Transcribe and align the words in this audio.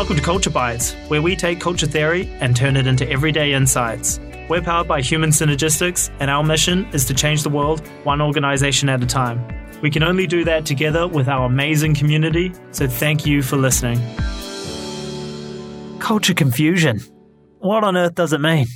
Welcome 0.00 0.16
to 0.16 0.22
Culture 0.22 0.48
Bites, 0.48 0.94
where 1.08 1.20
we 1.20 1.36
take 1.36 1.60
culture 1.60 1.84
theory 1.84 2.26
and 2.40 2.56
turn 2.56 2.78
it 2.78 2.86
into 2.86 3.06
everyday 3.10 3.52
insights. 3.52 4.18
We're 4.48 4.62
powered 4.62 4.88
by 4.88 5.02
Human 5.02 5.28
Synergistics, 5.28 6.10
and 6.20 6.30
our 6.30 6.42
mission 6.42 6.86
is 6.94 7.04
to 7.04 7.12
change 7.12 7.42
the 7.42 7.50
world 7.50 7.86
one 8.04 8.22
organization 8.22 8.88
at 8.88 9.02
a 9.02 9.06
time. 9.06 9.46
We 9.82 9.90
can 9.90 10.02
only 10.02 10.26
do 10.26 10.42
that 10.44 10.64
together 10.64 11.06
with 11.06 11.28
our 11.28 11.44
amazing 11.44 11.96
community, 11.96 12.54
so 12.70 12.88
thank 12.88 13.26
you 13.26 13.42
for 13.42 13.58
listening. 13.58 14.00
Culture 15.98 16.32
confusion. 16.32 17.00
What 17.58 17.84
on 17.84 17.94
earth 17.94 18.14
does 18.14 18.32
it 18.32 18.40
mean? 18.40 18.68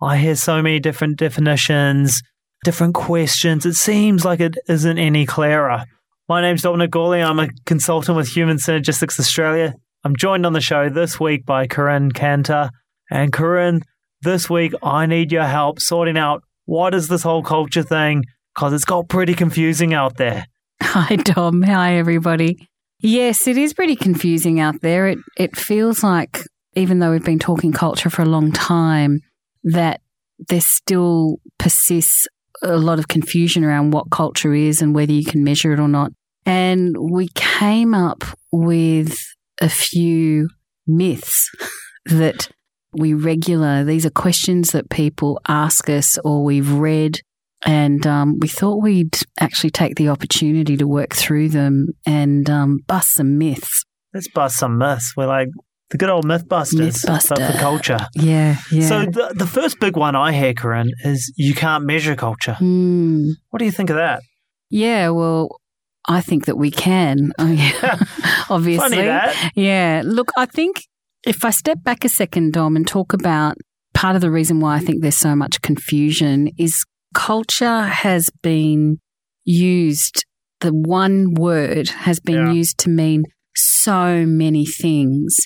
I 0.00 0.16
hear 0.16 0.34
so 0.34 0.62
many 0.62 0.80
different 0.80 1.18
definitions, 1.18 2.22
different 2.64 2.94
questions. 2.94 3.66
It 3.66 3.74
seems 3.74 4.24
like 4.24 4.40
it 4.40 4.56
isn't 4.66 4.98
any 4.98 5.26
clearer. 5.26 5.84
My 6.26 6.40
name's 6.40 6.62
Dominic 6.62 6.90
Gawley. 6.90 7.20
I'm 7.20 7.38
a 7.38 7.50
consultant 7.66 8.16
with 8.16 8.28
Human 8.28 8.56
Synergistics 8.56 9.20
Australia. 9.20 9.74
I'm 10.02 10.16
joined 10.16 10.46
on 10.46 10.54
the 10.54 10.62
show 10.62 10.88
this 10.88 11.20
week 11.20 11.44
by 11.44 11.66
Corinne 11.66 12.10
Cantor. 12.10 12.70
And 13.10 13.30
Corinne, 13.32 13.82
this 14.22 14.48
week 14.48 14.72
I 14.82 15.04
need 15.04 15.30
your 15.30 15.44
help 15.44 15.78
sorting 15.78 16.16
out 16.16 16.42
what 16.64 16.94
is 16.94 17.08
this 17.08 17.22
whole 17.22 17.42
culture 17.42 17.82
thing 17.82 18.24
because 18.54 18.72
it's 18.72 18.86
got 18.86 19.10
pretty 19.10 19.34
confusing 19.34 19.92
out 19.92 20.16
there. 20.16 20.46
Hi, 20.82 21.16
Dom. 21.16 21.62
Hi, 21.62 21.96
everybody. 21.96 22.66
Yes, 23.00 23.46
it 23.46 23.58
is 23.58 23.74
pretty 23.74 23.94
confusing 23.94 24.58
out 24.58 24.80
there. 24.80 25.06
It 25.08 25.18
it 25.36 25.54
feels 25.54 26.02
like 26.02 26.40
even 26.74 26.98
though 26.98 27.10
we've 27.10 27.24
been 27.24 27.38
talking 27.38 27.72
culture 27.72 28.08
for 28.08 28.22
a 28.22 28.26
long 28.26 28.52
time, 28.52 29.20
that 29.64 30.00
there 30.48 30.62
still 30.62 31.40
persists 31.58 32.26
a 32.62 32.78
lot 32.78 32.98
of 32.98 33.08
confusion 33.08 33.64
around 33.64 33.90
what 33.90 34.10
culture 34.10 34.54
is 34.54 34.80
and 34.80 34.94
whether 34.94 35.12
you 35.12 35.24
can 35.24 35.44
measure 35.44 35.72
it 35.72 35.80
or 35.80 35.88
not. 35.88 36.12
And 36.46 36.96
we 36.98 37.28
came 37.34 37.92
up 37.92 38.24
with 38.50 39.18
a 39.60 39.68
few 39.68 40.48
myths 40.86 41.50
that 42.06 42.48
we 42.92 43.14
regular. 43.14 43.84
These 43.84 44.06
are 44.06 44.10
questions 44.10 44.72
that 44.72 44.90
people 44.90 45.40
ask 45.48 45.88
us 45.88 46.18
or 46.24 46.44
we've 46.44 46.72
read. 46.72 47.20
And 47.64 48.06
um, 48.06 48.38
we 48.40 48.48
thought 48.48 48.82
we'd 48.82 49.18
actually 49.38 49.70
take 49.70 49.96
the 49.96 50.08
opportunity 50.08 50.76
to 50.78 50.86
work 50.86 51.14
through 51.14 51.50
them 51.50 51.88
and 52.06 52.48
um, 52.48 52.78
bust 52.86 53.14
some 53.14 53.36
myths. 53.36 53.84
Let's 54.14 54.28
bust 54.28 54.56
some 54.56 54.78
myths. 54.78 55.12
We're 55.14 55.26
like 55.26 55.48
the 55.90 55.98
good 55.98 56.08
old 56.08 56.24
Mythbusters 56.24 57.04
Mythbuster. 57.04 57.36
but 57.36 57.52
for 57.52 57.58
culture. 57.58 57.98
Yeah, 58.14 58.56
yeah. 58.72 58.88
So 58.88 59.04
the, 59.04 59.34
the 59.36 59.46
first 59.46 59.78
big 59.78 59.96
one 59.96 60.16
I 60.16 60.32
hear, 60.32 60.54
Corinne, 60.54 60.90
is 61.04 61.32
you 61.36 61.54
can't 61.54 61.84
measure 61.84 62.16
culture. 62.16 62.54
Hmm. 62.54 63.28
What 63.50 63.58
do 63.58 63.64
you 63.66 63.72
think 63.72 63.90
of 63.90 63.96
that? 63.96 64.22
yeah, 64.70 65.08
well, 65.08 65.60
I 66.08 66.20
think 66.20 66.46
that 66.46 66.56
we 66.56 66.70
can. 66.70 67.32
Oh, 67.38 68.00
obviously. 68.50 68.88
Funny 68.96 69.02
that. 69.06 69.52
Yeah. 69.54 70.02
Look, 70.04 70.30
I 70.36 70.46
think 70.46 70.82
if 71.24 71.44
I 71.44 71.50
step 71.50 71.82
back 71.82 72.04
a 72.04 72.08
second, 72.08 72.52
Dom, 72.54 72.76
and 72.76 72.86
talk 72.86 73.12
about 73.12 73.56
part 73.94 74.14
of 74.16 74.22
the 74.22 74.30
reason 74.30 74.60
why 74.60 74.76
I 74.76 74.78
think 74.80 75.02
there's 75.02 75.18
so 75.18 75.36
much 75.36 75.60
confusion 75.62 76.48
is 76.58 76.84
culture 77.14 77.82
has 77.82 78.28
been 78.42 78.98
used, 79.44 80.24
the 80.60 80.70
one 80.72 81.34
word 81.34 81.88
has 81.90 82.20
been 82.20 82.46
Yeah. 82.46 82.52
used 82.52 82.78
to 82.78 82.88
mean 82.90 83.24
so 83.56 84.24
many 84.26 84.64
things 84.64 85.36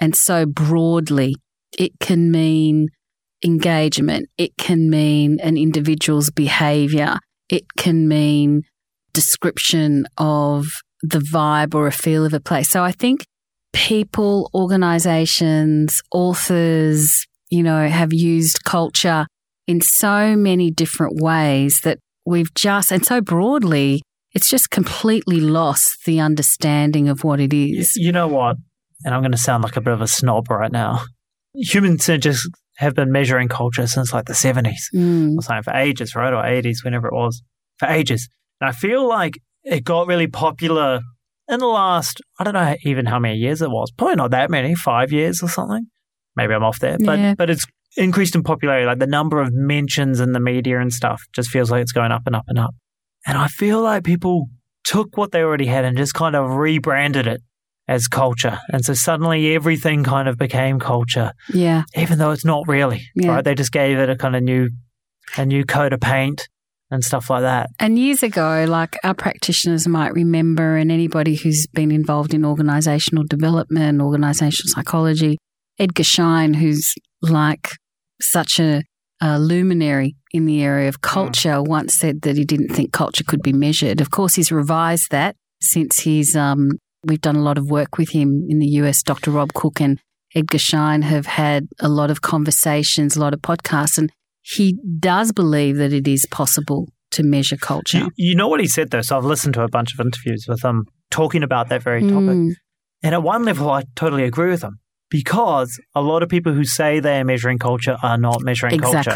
and 0.00 0.14
so 0.14 0.46
broadly. 0.46 1.34
It 1.78 1.92
can 2.00 2.30
mean 2.30 2.88
engagement, 3.44 4.28
it 4.38 4.52
can 4.58 4.88
mean 4.88 5.38
an 5.40 5.56
individual's 5.56 6.30
behavior, 6.30 7.18
it 7.48 7.64
can 7.76 8.06
mean 8.08 8.62
description 9.14 10.04
of 10.18 10.66
the 11.02 11.20
vibe 11.20 11.74
or 11.74 11.86
a 11.86 11.92
feel 11.92 12.26
of 12.26 12.34
a 12.34 12.40
place. 12.40 12.68
So 12.68 12.82
I 12.82 12.92
think 12.92 13.24
people, 13.72 14.50
organizations, 14.54 16.02
authors, 16.12 17.24
you 17.50 17.62
know, 17.62 17.88
have 17.88 18.12
used 18.12 18.64
culture 18.64 19.26
in 19.66 19.80
so 19.80 20.36
many 20.36 20.70
different 20.70 21.20
ways 21.20 21.80
that 21.84 21.98
we've 22.26 22.52
just, 22.54 22.92
and 22.92 23.04
so 23.04 23.20
broadly, 23.20 24.02
it's 24.32 24.48
just 24.48 24.70
completely 24.70 25.40
lost 25.40 26.04
the 26.04 26.20
understanding 26.20 27.08
of 27.08 27.24
what 27.24 27.40
it 27.40 27.52
is. 27.52 27.94
You 27.96 28.12
know 28.12 28.28
what? 28.28 28.56
And 29.04 29.14
I'm 29.14 29.20
going 29.20 29.32
to 29.32 29.38
sound 29.38 29.62
like 29.62 29.76
a 29.76 29.80
bit 29.80 29.92
of 29.92 30.00
a 30.00 30.08
snob 30.08 30.50
right 30.50 30.72
now. 30.72 31.04
Human 31.54 31.98
Synergistics 31.98 32.46
have 32.78 32.94
been 32.94 33.12
measuring 33.12 33.48
culture 33.48 33.86
since 33.86 34.12
like 34.12 34.24
the 34.24 34.32
70s 34.32 34.90
Mm, 34.92 35.36
or 35.36 35.42
something 35.42 35.62
for 35.62 35.74
ages, 35.74 36.16
right? 36.16 36.32
Or 36.32 36.42
80s, 36.42 36.78
whenever 36.84 37.06
it 37.06 37.14
was. 37.14 37.42
For 37.78 37.86
ages. 37.86 38.28
And 38.60 38.68
I 38.68 38.72
feel 38.72 39.06
like 39.06 39.38
it 39.64 39.84
got 39.84 40.06
really 40.06 40.26
popular 40.26 41.00
in 41.48 41.58
the 41.60 41.66
last, 41.66 42.20
I 42.38 42.44
don't 42.44 42.54
know 42.54 42.74
even 42.84 43.06
how 43.06 43.18
many 43.18 43.36
years 43.36 43.60
it 43.62 43.70
was. 43.70 43.90
Probably 43.90 44.16
not 44.16 44.30
that 44.30 44.50
many, 44.50 44.74
five 44.74 45.12
years 45.12 45.42
or 45.42 45.48
something. 45.48 45.86
Maybe 46.36 46.54
I'm 46.54 46.64
off 46.64 46.78
there. 46.80 46.96
But, 46.98 47.18
Yeah. 47.18 47.34
but 47.36 47.50
it's 47.50 47.64
increased 47.96 48.34
in 48.34 48.42
popularity. 48.42 48.86
Like 48.86 48.98
the 48.98 49.06
number 49.06 49.40
of 49.40 49.50
mentions 49.52 50.20
in 50.20 50.32
the 50.32 50.40
media 50.40 50.80
and 50.80 50.92
stuff 50.92 51.22
just 51.34 51.50
feels 51.50 51.70
like 51.70 51.82
it's 51.82 51.92
going 51.92 52.12
up 52.12 52.22
and 52.26 52.34
up 52.34 52.44
and 52.48 52.58
up. 52.58 52.74
And 53.26 53.36
I 53.38 53.48
feel 53.48 53.82
like 53.82 54.04
people 54.04 54.46
took 54.84 55.16
what 55.16 55.32
they 55.32 55.40
already 55.42 55.66
had 55.66 55.84
and 55.84 55.96
just 55.96 56.14
kind 56.14 56.34
of 56.36 56.50
rebranded 56.56 57.26
it 57.26 57.40
as 57.88 58.08
culture. 58.08 58.58
And 58.70 58.84
so 58.84 58.94
suddenly 58.94 59.54
everything 59.54 60.04
kind 60.04 60.28
of 60.28 60.38
became 60.38 60.78
culture, 60.78 61.32
yeah. 61.52 61.84
even 61.94 62.18
though 62.18 62.30
it's 62.30 62.44
not 62.44 62.66
really, 62.66 63.02
Yeah. 63.14 63.28
right? 63.28 63.44
They 63.44 63.54
just 63.54 63.72
gave 63.72 63.98
it 63.98 64.08
a 64.10 64.16
kind 64.16 64.34
of 64.36 64.42
new, 64.42 64.70
a 65.36 65.44
new 65.44 65.64
coat 65.64 65.92
of 65.92 66.00
paint 66.00 66.48
and 66.94 67.04
stuff 67.04 67.28
like 67.28 67.42
that. 67.42 67.70
And 67.78 67.98
years 67.98 68.22
ago, 68.22 68.64
like 68.68 68.96
our 69.04 69.14
practitioners 69.14 69.86
might 69.86 70.14
remember, 70.14 70.76
and 70.76 70.90
anybody 70.90 71.34
who's 71.34 71.66
been 71.66 71.90
involved 71.90 72.32
in 72.32 72.44
organizational 72.44 73.24
development, 73.28 74.00
organizational 74.00 74.70
psychology, 74.70 75.38
Edgar 75.78 76.04
Schein, 76.04 76.54
who's 76.54 76.94
like 77.20 77.70
such 78.20 78.60
a, 78.60 78.82
a 79.20 79.38
luminary 79.38 80.16
in 80.32 80.46
the 80.46 80.62
area 80.62 80.88
of 80.88 81.00
culture, 81.00 81.62
once 81.62 81.94
said 81.94 82.22
that 82.22 82.36
he 82.36 82.44
didn't 82.44 82.68
think 82.68 82.92
culture 82.92 83.24
could 83.24 83.42
be 83.42 83.52
measured. 83.52 84.00
Of 84.00 84.10
course, 84.10 84.34
he's 84.34 84.52
revised 84.52 85.10
that 85.10 85.36
since 85.60 86.00
he's, 86.00 86.36
um, 86.36 86.70
we've 87.04 87.20
done 87.20 87.36
a 87.36 87.42
lot 87.42 87.58
of 87.58 87.68
work 87.70 87.98
with 87.98 88.10
him 88.10 88.46
in 88.48 88.58
the 88.58 88.68
US. 88.80 89.02
Dr. 89.02 89.30
Rob 89.30 89.52
Cooke 89.52 89.80
and 89.80 89.98
Edgar 90.34 90.58
Schein 90.58 91.02
have 91.02 91.26
had 91.26 91.68
a 91.80 91.88
lot 91.88 92.10
of 92.10 92.22
conversations, 92.22 93.16
a 93.16 93.20
lot 93.20 93.34
of 93.34 93.40
podcasts, 93.40 93.98
and 93.98 94.10
he 94.46 94.76
does 94.98 95.32
believe 95.32 95.76
that 95.76 95.92
it 95.92 96.06
is 96.06 96.26
possible 96.30 96.88
to 97.12 97.22
measure 97.22 97.56
culture. 97.56 97.98
You, 97.98 98.10
you 98.16 98.34
know 98.34 98.48
what 98.48 98.60
he 98.60 98.66
said 98.68 98.90
though? 98.90 99.00
So 99.00 99.16
I've 99.16 99.24
listened 99.24 99.54
to 99.54 99.62
a 99.62 99.68
bunch 99.68 99.94
of 99.94 100.04
interviews 100.04 100.44
with 100.46 100.62
him 100.62 100.84
talking 101.10 101.42
about 101.42 101.68
that 101.70 101.82
very 101.82 102.02
topic. 102.02 102.14
Mm, 102.14 102.52
And 103.02 103.14
at 103.14 103.22
one 103.22 103.44
level, 103.44 103.70
I 103.70 103.84
totally 103.94 104.24
agree 104.24 104.50
with 104.50 104.62
him 104.62 104.80
because 105.10 105.80
a 105.94 106.02
lot 106.02 106.22
of 106.22 106.28
people 106.28 106.52
who 106.52 106.64
say 106.64 107.00
they 107.00 107.20
are 107.20 107.24
measuring 107.24 107.58
culture 107.58 107.96
are 108.02 108.18
not 108.18 108.42
measuring 108.42 108.72
culture. 108.80 109.10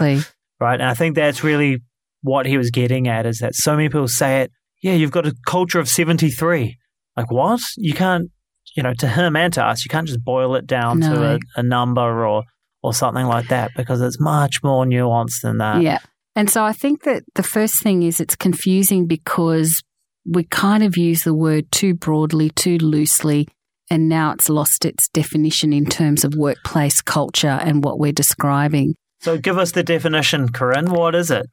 right? 0.61 0.81
And 0.81 0.89
I 0.89 0.95
think 0.95 1.15
that's 1.15 1.43
really 1.45 1.83
what 2.23 2.47
he 2.47 2.57
was 2.57 2.71
getting 2.71 3.07
at 3.09 3.27
is 3.27 3.39
that 3.39 3.55
so 3.55 3.77
many 3.77 3.89
people 3.89 4.09
say 4.09 4.43
it, 4.43 4.53
yeah, 4.83 4.93
you've 4.95 5.11
got 5.11 5.27
a 5.27 5.35
culture 5.47 5.81
of 5.81 5.89
73. 5.89 6.77
Like, 7.17 7.31
what? 7.31 7.61
You 7.77 7.95
can't, 7.95 8.31
you 8.77 8.83
know, 8.83 8.95
to 8.99 9.09
him 9.09 9.35
and 9.37 9.53
to 9.55 9.65
us, 9.65 9.85
you 9.85 9.89
can't 9.89 10.07
just 10.07 10.23
boil 10.25 10.55
it 10.55 10.67
down 10.67 11.01
to 11.01 11.09
a, 11.35 11.39
a 11.57 11.63
number 11.63 12.25
or, 12.27 12.45
or 12.83 12.93
something 12.95 13.27
like 13.27 13.49
that 13.49 13.71
because 13.77 14.01
it's 14.01 14.21
much 14.21 14.63
more 14.63 14.85
nuanced 14.85 15.43
than 15.43 15.59
that. 15.59 15.83
yeah. 15.83 15.99
And 16.37 16.49
so 16.49 16.63
I 16.63 16.73
think 16.73 17.03
that 17.03 17.25
the 17.35 17.43
first 17.43 17.83
thing 17.83 18.05
is 18.05 18.21
it's 18.21 18.37
confusing 18.37 19.09
because 19.09 19.83
we 20.25 20.45
kind 20.45 20.85
of 20.85 20.97
use 20.97 21.25
the 21.25 21.35
word 21.35 21.71
too 21.73 21.95
broadly, 21.95 22.51
too 22.51 22.79
loosely, 22.79 23.49
and 23.91 24.09
now 24.09 24.33
it's 24.33 24.49
lost 24.49 24.85
its 24.85 25.09
definition 25.09 25.73
in 25.73 25.87
terms 25.87 26.25
of 26.25 26.35
workplace 26.37 27.01
culture 27.01 27.49
and 27.49 27.83
what 27.83 27.99
we're 27.99 28.13
describing. 28.13 28.95
So 29.21 29.37
give 29.39 29.59
us 29.59 29.73
the 29.73 29.83
definition, 29.83 30.51
Corinne. 30.51 30.91
What 30.93 31.15
is 31.15 31.31
it? 31.31 31.47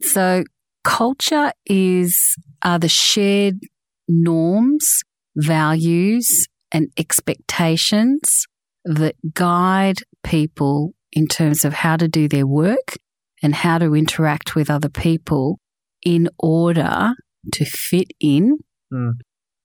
So 0.00 0.44
culture 0.82 1.52
is 1.66 2.34
are 2.64 2.78
the 2.78 2.88
shared 2.88 3.60
norms, 4.08 5.02
values, 5.36 6.48
and 6.72 6.88
expectations 6.96 8.46
that 8.84 9.14
guide 9.34 9.98
people 10.22 10.92
in 11.12 11.26
terms 11.26 11.64
of 11.64 11.72
how 11.74 11.96
to 11.96 12.08
do 12.08 12.28
their 12.28 12.46
work 12.46 12.96
and 13.42 13.54
how 13.54 13.78
to 13.78 13.94
interact 13.94 14.54
with 14.54 14.70
other 14.70 14.88
people 14.88 15.58
in 16.02 16.28
order 16.38 17.12
to 17.52 17.64
fit 17.64 18.08
in 18.20 18.58
Mm. 18.92 19.12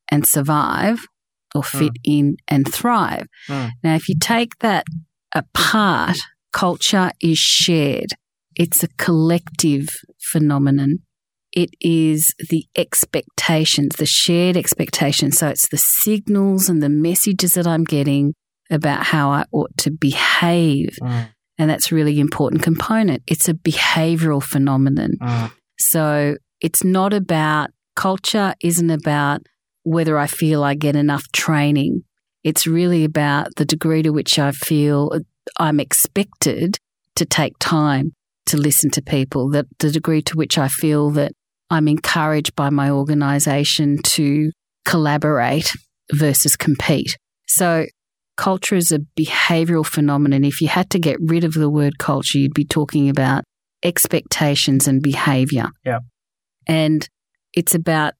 and 0.09 0.25
survive 0.25 0.99
or 1.53 1.61
fit 1.63 1.91
in 2.03 2.37
and 2.47 2.71
thrive. 2.71 3.27
Mm. 3.49 3.71
Now, 3.83 3.95
if 3.95 4.07
you 4.07 4.15
take 4.19 4.57
that 4.59 4.85
apart, 5.35 6.17
culture 6.53 7.11
is 7.21 7.37
shared. 7.37 8.11
It's 8.55 8.83
a 8.83 8.87
collective 8.97 9.89
phenomenon. 10.31 10.99
It 11.51 11.71
is 11.81 12.33
the 12.49 12.65
expectations, 12.75 13.95
the 13.97 14.05
shared 14.05 14.55
expectations. 14.57 15.37
So 15.37 15.49
it's 15.49 15.67
the 15.69 15.77
signals 15.77 16.69
and 16.69 16.81
the 16.81 16.89
messages 16.89 17.53
that 17.53 17.67
I'm 17.67 17.83
getting 17.83 18.33
about 18.69 19.03
how 19.03 19.29
I 19.29 19.45
ought 19.51 19.75
to 19.77 19.91
behave. 19.91 20.97
Mm, 21.01 21.29
And 21.57 21.69
that's 21.69 21.91
a 21.91 21.95
really 21.95 22.19
important 22.19 22.61
component. 22.61 23.23
It's 23.27 23.49
a 23.49 23.53
behavioral 23.53 24.43
phenomenon. 24.43 25.11
mm, 25.21 25.51
So 25.79 26.37
it's 26.61 26.83
not 26.83 27.13
about 27.13 27.69
culture, 27.95 28.53
isn't 28.61 28.89
about 28.91 29.41
whether 29.83 30.17
I 30.17 30.27
feel 30.27 30.63
I 30.63 30.75
get 30.75 30.95
enough 30.95 31.31
training. 31.31 32.01
It's 32.43 32.67
really 32.67 33.03
about 33.03 33.55
the 33.55 33.65
degree 33.65 34.03
to 34.03 34.11
which 34.11 34.37
I 34.37 34.51
feel 34.51 35.11
I'm 35.59 35.79
expected 35.79 36.77
to 37.15 37.25
take 37.25 37.53
time 37.59 38.11
to 38.47 38.57
listen 38.57 38.89
to 38.91 39.01
people, 39.01 39.49
that 39.49 39.65
the 39.79 39.91
degree 39.91 40.21
to 40.23 40.37
which 40.37 40.57
I 40.57 40.67
feel 40.67 41.09
that 41.11 41.31
I'm 41.69 41.87
encouraged 41.87 42.55
by 42.55 42.69
my 42.69 42.89
organization 42.89 43.97
to 44.03 44.51
collaborate 44.85 45.73
versus 46.13 46.55
compete. 46.55 47.17
So 47.47 47.85
culture 48.37 48.75
is 48.75 48.91
a 48.91 48.99
behavioral 49.19 49.85
phenomenon. 49.85 50.43
If 50.43 50.61
you 50.61 50.67
had 50.67 50.89
to 50.91 50.99
get 50.99 51.17
rid 51.19 51.43
of 51.43 51.53
the 51.53 51.69
word 51.69 51.97
culture, 51.97 52.37
you'd 52.37 52.53
be 52.53 52.65
talking 52.65 53.09
about 53.09 53.43
expectations 53.83 54.87
and 54.87 55.01
behavior. 55.01 55.69
Yeah. 55.85 55.99
And 56.65 57.07
it's 57.53 57.75
about 57.75 58.13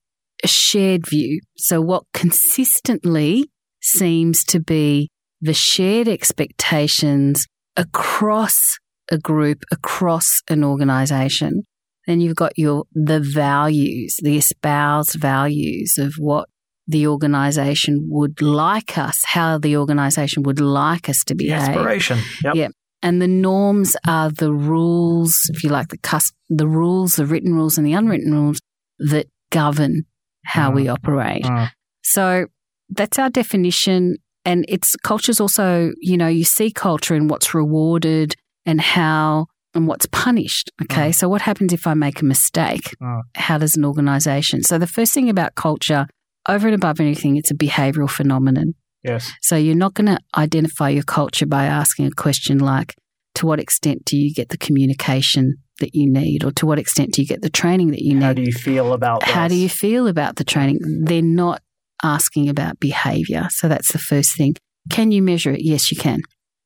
a 0.43 0.47
shared 0.47 1.07
view. 1.07 1.41
So 1.57 1.81
what 1.81 2.03
consistently 2.13 3.49
seems 3.81 4.43
to 4.45 4.59
be 4.59 5.09
the 5.41 5.53
shared 5.53 6.07
expectations 6.07 7.45
across 7.75 8.77
a 9.11 9.17
group, 9.17 9.63
across 9.71 10.41
an 10.49 10.63
organization. 10.63 11.63
Then 12.05 12.21
you've 12.21 12.35
got 12.35 12.53
your, 12.57 12.85
the 12.93 13.19
values, 13.19 14.15
the 14.21 14.37
espoused 14.37 15.15
values 15.19 15.97
of 15.97 16.13
what 16.17 16.49
the 16.87 17.07
organization 17.07 18.07
would 18.09 18.41
like 18.41 18.97
us, 18.97 19.21
how 19.25 19.57
the 19.57 19.77
organization 19.77 20.43
would 20.43 20.59
like 20.59 21.09
us 21.09 21.23
to 21.25 21.35
behave. 21.35 21.61
The 21.61 21.71
aspiration. 21.71 22.19
Yep. 22.43 22.55
Yeah. 22.55 22.67
And 23.03 23.21
the 23.21 23.27
norms 23.27 23.95
are 24.07 24.31
the 24.31 24.51
rules, 24.51 25.35
if 25.53 25.63
you 25.63 25.69
like, 25.69 25.89
the 25.89 25.97
cus- 25.97 26.31
the 26.49 26.67
rules, 26.67 27.13
the 27.13 27.25
written 27.25 27.53
rules 27.53 27.77
and 27.77 27.85
the 27.85 27.93
unwritten 27.93 28.31
rules 28.31 28.59
that 28.99 29.27
govern 29.51 30.03
how 30.45 30.71
mm. 30.71 30.75
we 30.75 30.87
operate. 30.87 31.43
Mm. 31.43 31.69
So 32.03 32.47
that's 32.89 33.19
our 33.19 33.29
definition. 33.29 34.17
And 34.45 34.65
it's 34.67 34.95
culture's 35.03 35.39
also, 35.39 35.91
you 35.99 36.17
know, 36.17 36.27
you 36.27 36.45
see 36.45 36.71
culture 36.71 37.15
in 37.15 37.27
what's 37.27 37.53
rewarded 37.53 38.33
and 38.65 38.81
how 38.81 39.47
and 39.73 39.87
what's 39.87 40.07
punished. 40.07 40.71
Okay. 40.81 41.09
Mm. 41.09 41.15
So 41.15 41.29
what 41.29 41.41
happens 41.41 41.73
if 41.73 41.85
I 41.85 41.93
make 41.93 42.21
a 42.21 42.25
mistake? 42.25 42.95
Mm. 43.01 43.21
How 43.35 43.57
does 43.57 43.75
an 43.75 43.85
organization? 43.85 44.63
So 44.63 44.77
the 44.77 44.87
first 44.87 45.13
thing 45.13 45.29
about 45.29 45.55
culture, 45.55 46.07
over 46.47 46.67
and 46.67 46.75
above 46.75 46.99
anything, 46.99 47.37
it's 47.37 47.51
a 47.51 47.55
behavioral 47.55 48.09
phenomenon. 48.09 48.73
Yes. 49.03 49.31
So 49.41 49.55
you're 49.55 49.75
not 49.75 49.93
going 49.93 50.07
to 50.07 50.19
identify 50.35 50.89
your 50.89 51.03
culture 51.03 51.45
by 51.45 51.65
asking 51.65 52.07
a 52.07 52.11
question 52.11 52.57
like, 52.57 52.95
to 53.35 53.45
what 53.45 53.59
extent 53.59 54.03
do 54.05 54.17
you 54.17 54.33
get 54.33 54.49
the 54.49 54.57
communication 54.57 55.55
that 55.79 55.93
you 55.93 56.11
need, 56.11 56.43
or 56.43 56.51
to 56.53 56.65
what 56.65 56.79
extent 56.79 57.13
do 57.13 57.21
you 57.21 57.27
get 57.27 57.41
the 57.41 57.51
training 57.51 57.91
that 57.91 58.01
you 58.01 58.15
need? 58.15 58.23
How 58.23 58.33
do 58.33 58.41
you 58.41 58.51
feel 58.51 58.93
about 58.93 59.23
How 59.23 59.43
this? 59.43 59.53
do 59.53 59.61
you 59.61 59.69
feel 59.69 60.07
about 60.07 60.37
the 60.37 60.43
training? 60.43 60.79
They're 61.03 61.21
not 61.21 61.61
asking 62.03 62.49
about 62.49 62.79
behavior. 62.79 63.47
So 63.51 63.67
that's 63.67 63.91
the 63.91 63.99
first 63.99 64.35
thing. 64.35 64.55
Can 64.89 65.11
you 65.11 65.21
measure 65.21 65.51
it? 65.51 65.61
Yes, 65.63 65.91
you 65.91 65.97
can. 65.97 66.21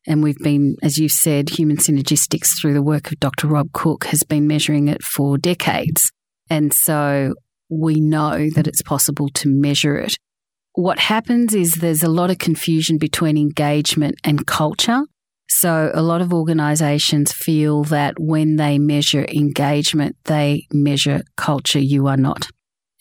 And 0.07 0.23
we've 0.23 0.37
been, 0.37 0.77
as 0.81 0.97
you 0.97 1.09
said, 1.09 1.49
human 1.49 1.77
synergistics 1.77 2.59
through 2.59 2.73
the 2.73 2.81
work 2.81 3.11
of 3.11 3.19
Dr. 3.19 3.47
Rob 3.47 3.71
Cooke 3.73 4.05
has 4.05 4.23
been 4.23 4.47
measuring 4.47 4.87
it 4.87 5.03
for 5.03 5.37
decades. 5.37 6.11
And 6.49 6.73
so 6.73 7.35
we 7.71 7.99
know 7.99 8.49
that 8.53 8.67
it's 8.67 8.81
possible 8.81 9.29
to 9.29 9.47
measure 9.47 9.97
it. 9.97 10.13
What 10.73 10.99
happens 10.99 11.55
is 11.55 11.75
there's 11.75 12.03
a 12.03 12.09
lot 12.09 12.29
of 12.29 12.37
confusion 12.37 12.97
between 12.97 13.37
engagement 13.37 14.15
and 14.23 14.45
culture. 14.45 15.01
So 15.49 15.91
a 15.93 16.01
lot 16.01 16.21
of 16.21 16.33
organizations 16.33 17.33
feel 17.33 17.83
that 17.85 18.15
when 18.17 18.55
they 18.55 18.79
measure 18.79 19.25
engagement, 19.25 20.15
they 20.25 20.67
measure 20.71 21.21
culture. 21.35 21.79
You 21.79 22.07
are 22.07 22.17
not. 22.17 22.47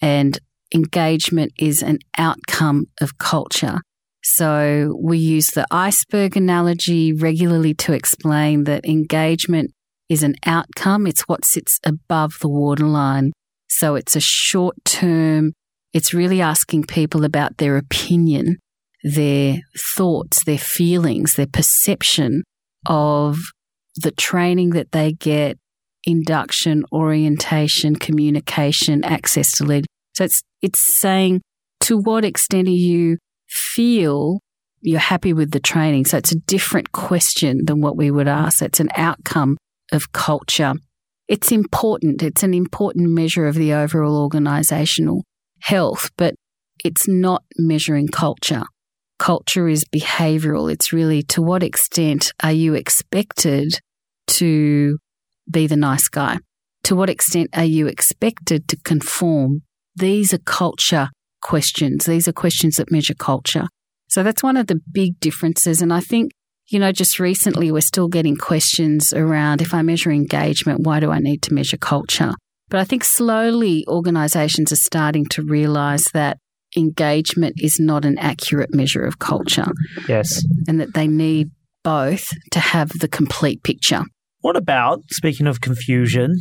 And 0.01 0.37
engagement 0.73 1.53
is 1.57 1.81
an 1.81 1.99
outcome 2.17 2.85
of 2.99 3.17
culture. 3.17 3.79
So 4.23 4.97
we 5.01 5.17
use 5.17 5.47
the 5.47 5.65
iceberg 5.71 6.37
analogy 6.37 7.13
regularly 7.13 7.73
to 7.75 7.93
explain 7.93 8.65
that 8.65 8.85
engagement 8.85 9.71
is 10.09 10.21
an 10.21 10.35
outcome. 10.45 11.07
It's 11.07 11.21
what 11.21 11.45
sits 11.45 11.79
above 11.85 12.33
the 12.41 12.49
waterline. 12.49 13.31
So 13.71 13.95
it's 13.95 14.15
a 14.15 14.21
short 14.21 14.75
term, 14.83 15.53
it's 15.93 16.13
really 16.13 16.41
asking 16.41 16.83
people 16.83 17.23
about 17.23 17.57
their 17.57 17.77
opinion, 17.77 18.57
their 19.03 19.59
thoughts, 19.77 20.43
their 20.43 20.57
feelings, 20.57 21.35
their 21.35 21.47
perception 21.47 22.43
of 22.85 23.37
the 23.95 24.11
training 24.11 24.71
that 24.71 24.91
they 24.91 25.13
get, 25.13 25.57
induction, 26.03 26.83
orientation, 26.91 27.95
communication, 27.95 29.03
access 29.05 29.51
to 29.57 29.63
lead. 29.63 29.85
So 30.15 30.25
it's, 30.25 30.41
it's 30.61 30.99
saying 30.99 31.41
to 31.81 31.97
what 31.97 32.25
extent 32.25 32.67
are 32.67 32.71
you 32.71 33.17
feel 33.47 34.39
you're 34.81 34.99
happy 34.99 35.31
with 35.31 35.51
the 35.51 35.59
training. 35.59 36.05
So 36.05 36.17
it's 36.17 36.31
a 36.31 36.39
different 36.39 36.91
question 36.91 37.65
than 37.65 37.81
what 37.81 37.95
we 37.95 38.11
would 38.11 38.27
ask. 38.27 38.61
It's 38.61 38.79
an 38.79 38.89
outcome 38.95 39.57
of 39.91 40.11
culture. 40.11 40.73
It's 41.31 41.49
important. 41.49 42.21
It's 42.21 42.43
an 42.43 42.53
important 42.53 43.11
measure 43.11 43.47
of 43.47 43.55
the 43.55 43.71
overall 43.71 44.21
organizational 44.21 45.23
health, 45.61 46.09
but 46.17 46.35
it's 46.83 47.07
not 47.07 47.43
measuring 47.57 48.09
culture. 48.09 48.63
Culture 49.17 49.69
is 49.69 49.85
behavioral. 49.85 50.69
It's 50.69 50.91
really 50.91 51.23
to 51.29 51.41
what 51.41 51.63
extent 51.63 52.33
are 52.43 52.51
you 52.51 52.73
expected 52.73 53.79
to 54.27 54.97
be 55.49 55.67
the 55.67 55.77
nice 55.77 56.09
guy? 56.09 56.39
To 56.83 56.97
what 56.97 57.09
extent 57.09 57.51
are 57.53 57.63
you 57.63 57.87
expected 57.87 58.67
to 58.67 58.75
conform? 58.83 59.61
These 59.95 60.33
are 60.33 60.39
culture 60.39 61.11
questions. 61.41 62.07
These 62.07 62.27
are 62.27 62.33
questions 62.33 62.75
that 62.75 62.91
measure 62.91 63.13
culture. 63.13 63.67
So 64.09 64.21
that's 64.21 64.43
one 64.43 64.57
of 64.57 64.67
the 64.67 64.81
big 64.91 65.17
differences. 65.21 65.81
And 65.81 65.93
I 65.93 66.01
think, 66.01 66.33
you 66.71 66.79
know, 66.79 66.93
just 66.93 67.19
recently 67.19 67.69
we're 67.69 67.81
still 67.81 68.07
getting 68.07 68.37
questions 68.37 69.11
around 69.11 69.61
if 69.61 69.73
I 69.73 69.81
measure 69.81 70.09
engagement, 70.09 70.81
why 70.83 71.01
do 71.01 71.11
I 71.11 71.19
need 71.19 71.41
to 71.43 71.53
measure 71.53 71.77
culture? 71.77 72.31
But 72.69 72.79
I 72.79 72.85
think 72.85 73.03
slowly 73.03 73.85
organizations 73.89 74.71
are 74.71 74.77
starting 74.77 75.25
to 75.31 75.43
realize 75.43 76.05
that 76.13 76.37
engagement 76.77 77.55
is 77.61 77.77
not 77.77 78.05
an 78.05 78.17
accurate 78.17 78.73
measure 78.73 79.03
of 79.03 79.19
culture. 79.19 79.67
Yes. 80.07 80.45
And 80.65 80.79
that 80.79 80.93
they 80.93 81.07
need 81.07 81.51
both 81.83 82.29
to 82.51 82.59
have 82.59 82.89
the 82.99 83.09
complete 83.09 83.63
picture. 83.63 84.03
What 84.39 84.55
about, 84.55 85.01
speaking 85.09 85.47
of 85.47 85.59
confusion, 85.59 86.37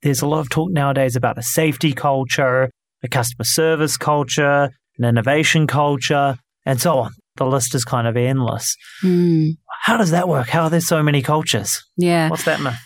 there's 0.00 0.22
a 0.22 0.26
lot 0.26 0.40
of 0.40 0.48
talk 0.48 0.70
nowadays 0.70 1.14
about 1.14 1.36
a 1.36 1.42
safety 1.42 1.92
culture, 1.92 2.70
a 3.02 3.08
customer 3.08 3.44
service 3.44 3.98
culture, 3.98 4.70
an 4.98 5.04
innovation 5.04 5.66
culture, 5.66 6.36
and 6.64 6.80
so 6.80 6.98
on. 7.00 7.12
The 7.36 7.46
list 7.46 7.74
is 7.74 7.84
kind 7.84 8.06
of 8.06 8.16
endless. 8.16 8.76
Mm. 9.02 9.56
How 9.84 9.98
does 9.98 10.12
that 10.12 10.28
work? 10.28 10.48
How 10.48 10.62
are 10.62 10.70
there 10.70 10.80
so 10.80 11.02
many 11.02 11.20
cultures? 11.20 11.84
Yeah. 11.98 12.30
What's 12.30 12.44
that 12.44 12.58
myth? 12.58 12.78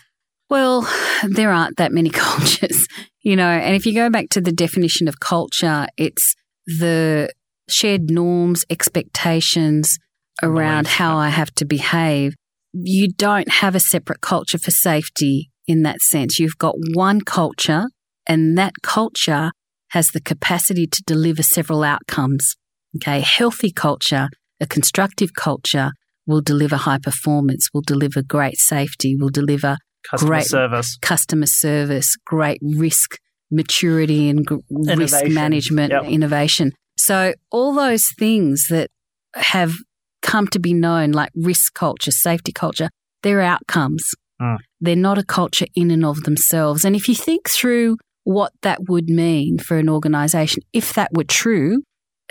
Well, 0.49 0.85
there 1.23 1.49
aren't 1.49 1.77
that 1.77 1.93
many 1.93 2.09
cultures, 2.13 2.87
you 3.21 3.37
know, 3.37 3.47
and 3.47 3.73
if 3.73 3.85
you 3.85 3.93
go 3.93 4.09
back 4.09 4.27
to 4.31 4.41
the 4.41 4.51
definition 4.51 5.07
of 5.07 5.21
culture, 5.21 5.87
it's 5.95 6.35
the 6.65 7.29
shared 7.69 8.11
norms, 8.11 8.65
expectations 8.69 9.97
around 10.43 10.87
how 10.87 11.15
I 11.15 11.29
have 11.29 11.51
to 11.55 11.65
behave. 11.65 12.33
You 12.73 13.07
don't 13.07 13.49
have 13.49 13.75
a 13.75 13.79
separate 13.79 14.19
culture 14.19 14.57
for 14.57 14.71
safety 14.71 15.51
in 15.69 15.83
that 15.83 16.01
sense. 16.01 16.37
You've 16.37 16.57
got 16.57 16.75
one 16.95 17.21
culture, 17.21 17.85
and 18.27 18.57
that 18.57 18.73
culture 18.83 19.51
has 19.91 20.09
the 20.09 20.19
capacity 20.19 20.85
to 20.85 21.03
deliver 21.07 21.43
several 21.43 21.81
outcomes. 21.81 22.57
Okay, 22.97 23.21
healthy 23.21 23.71
culture, 23.71 24.27
a 24.59 24.67
constructive 24.67 25.33
culture 25.33 25.91
will 26.29 26.41
deliver 26.41 26.77
high 26.77 26.99
performance, 26.99 27.69
will 27.73 27.81
deliver 27.81 28.21
great 28.21 28.57
safety, 28.57 29.15
will 29.19 29.29
deliver 29.29 29.77
customer 30.09 30.29
great 30.29 30.45
service, 30.45 30.97
customer 31.01 31.45
service, 31.45 32.15
great 32.25 32.59
risk 32.61 33.17
maturity 33.51 34.29
and 34.29 34.47
risk 34.69 35.25
management, 35.25 35.91
yep. 35.91 36.03
innovation. 36.03 36.71
So 36.97 37.33
all 37.51 37.73
those 37.73 38.07
things 38.17 38.67
that 38.69 38.89
have 39.35 39.73
come 40.21 40.47
to 40.49 40.59
be 40.59 40.73
known, 40.73 41.11
like 41.11 41.31
risk 41.35 41.73
culture, 41.73 42.11
safety 42.11 42.51
culture, 42.51 42.89
they're 43.23 43.41
outcomes. 43.41 44.11
Mm. 44.39 44.57
They're 44.79 44.95
not 44.95 45.17
a 45.17 45.23
culture 45.23 45.65
in 45.75 45.91
and 45.91 46.05
of 46.05 46.23
themselves. 46.23 46.85
And 46.85 46.95
if 46.95 47.09
you 47.09 47.15
think 47.15 47.49
through 47.49 47.97
what 48.29 48.51
that 48.61 48.87
would 48.87 49.09
mean 49.09 49.57
for 49.57 49.77
an 49.77 49.89
organization. 49.89 50.61
If 50.71 50.93
that 50.93 51.09
were 51.13 51.23
true, 51.23 51.81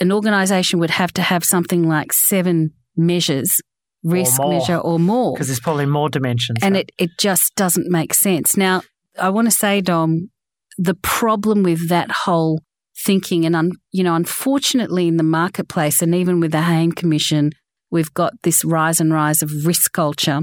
an 0.01 0.13
organization 0.13 0.79
would 0.79 0.91
have 0.91 1.13
to 1.15 1.23
have 1.23 1.45
something 1.45 1.89
like 1.89 2.13
seven 2.13 2.71
measures, 2.97 3.61
risk 4.09 4.41
or 4.41 4.51
measure 4.51 4.77
or 4.77 4.99
more. 4.99 5.35
Because 5.35 5.49
there's 5.49 5.61
probably 5.61 5.87
more 5.87 6.09
dimensions. 6.09 6.59
And 6.63 6.77
it, 6.77 6.91
it 6.99 7.11
just 7.19 7.55
doesn't 7.55 7.91
make 7.91 8.15
sense. 8.15 8.57
Now, 8.57 8.83
I 9.19 9.31
want 9.31 9.47
to 9.47 9.57
say, 9.57 9.81
Dom, 9.81 10.31
the 10.77 10.95
problem 10.95 11.63
with 11.63 11.89
that 11.89 12.11
whole 12.11 12.61
thinking, 13.05 13.45
and 13.45 13.55
un, 13.55 13.73
you 13.93 14.03
know, 14.03 14.15
unfortunately 14.15 15.09
in 15.09 15.17
the 15.17 15.23
marketplace, 15.23 16.03
and 16.03 16.15
even 16.15 16.41
with 16.41 16.53
the 16.53 16.63
Hayne 16.63 16.93
Commission, 16.93 17.51
we've 17.91 18.13
got 18.15 18.33
this 18.43 18.65
rise 18.65 19.01
and 19.01 19.13
rise 19.13 19.43
of 19.43 19.51
risk 19.65 19.93
culture. 19.93 20.41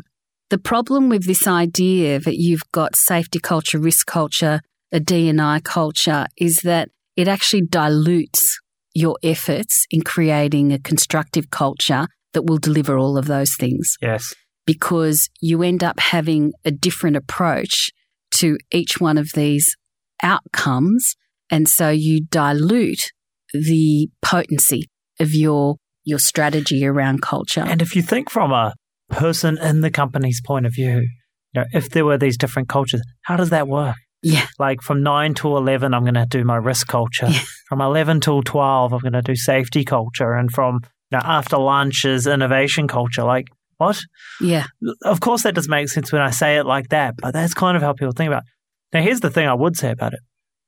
The 0.50 0.57
problem 0.57 1.10
with 1.10 1.25
this 1.25 1.48
idea 1.48 2.19
that 2.19 2.38
you've 2.38 2.69
got 2.72 2.95
safety 2.95 3.39
culture, 3.39 3.79
risk 3.79 4.05
culture, 4.05 4.62
a 4.91 5.00
D&I 5.00 5.60
culture 5.62 6.27
is 6.38 6.57
that 6.63 6.89
it 7.15 7.27
actually 7.27 7.63
dilutes 7.63 8.60
your 8.93 9.17
efforts 9.24 9.86
in 9.89 10.01
creating 10.01 10.72
a 10.72 10.79
constructive 10.79 11.50
culture 11.50 12.07
that 12.36 12.46
will 12.46 12.60
deliver 12.60 12.98
all 12.98 13.18
of 13.18 13.25
those 13.25 13.56
things 13.60 13.96
Yes. 14.01 14.34
because 14.68 15.27
you 15.42 15.63
end 15.63 15.84
up 15.84 16.00
having 16.00 16.54
a 16.63 16.70
different 16.72 17.18
approach 17.18 17.89
to 18.36 18.58
each 18.72 19.00
one 19.01 19.18
of 19.18 19.32
these 19.34 19.75
outcomes. 20.22 21.15
And 21.50 21.68
so 21.68 21.89
you 21.89 22.25
dilute 22.30 23.12
the 23.54 24.10
potency 24.22 24.84
of 25.20 25.34
your, 25.34 25.77
your 26.04 26.20
strategy 26.20 26.86
around 26.86 27.22
culture. 27.22 27.62
And 27.62 27.82
if 27.82 27.96
you 27.96 28.01
think 28.01 28.30
from 28.30 28.51
a 28.51 28.74
person 29.10 29.58
in 29.58 29.82
the 29.82 29.92
company's 29.92 30.42
point 30.46 30.65
of 30.65 30.74
view, 30.74 31.08
you 31.54 31.62
know, 31.62 31.65
if 31.74 31.89
there 31.92 32.06
were 32.06 32.18
these 32.18 32.38
different 32.38 32.68
cultures, 32.68 33.01
how 33.22 33.38
does 33.38 33.50
that 33.51 33.68
work? 33.68 33.96
yeah. 34.24 34.48
Like 34.58 34.82
from 34.82 35.04
9 35.04 35.36
to 35.36 35.56
11, 35.56 35.94
I'm 35.94 36.01
going 36.04 36.15
to 36.15 36.25
do 36.27 36.44
my 36.44 36.56
risk 36.56 36.88
culture. 36.88 37.27
Yeah. 37.30 37.42
From 37.70 37.80
11 37.82 38.22
till 38.22 38.42
12, 38.42 38.94
I'm 38.94 39.00
going 39.00 39.13
to 39.13 39.22
do 39.22 39.36
safety 39.36 39.84
culture. 39.86 40.34
And 40.34 40.51
from 40.51 40.80
know, 41.15 41.22
after 41.24 41.57
lunch 41.57 42.05
is 42.05 42.27
innovation 42.27 42.88
culture. 42.88 43.24
Like, 43.24 43.48
what? 43.77 44.00
Yeah. 44.39 44.65
Of 45.03 45.19
course, 45.19 45.43
that 45.43 45.55
doesn't 45.55 45.69
make 45.69 45.89
sense 45.89 46.12
when 46.12 46.22
I 46.22 46.29
say 46.29 46.57
it 46.57 46.65
like 46.65 46.89
that, 46.89 47.15
but 47.17 47.34
that's 47.34 47.53
kind 47.53 47.75
of 47.75 47.84
how 47.84 47.93
people 47.93 48.13
think 48.13 48.27
about 48.27 48.43
it. 48.43 48.50
Now, 48.93 49.01
here's 49.01 49.19
the 49.19 49.29
thing 49.29 49.48
I 49.48 49.53
would 49.53 49.75
say 49.75 49.91
about 49.91 50.13
it 50.13 50.19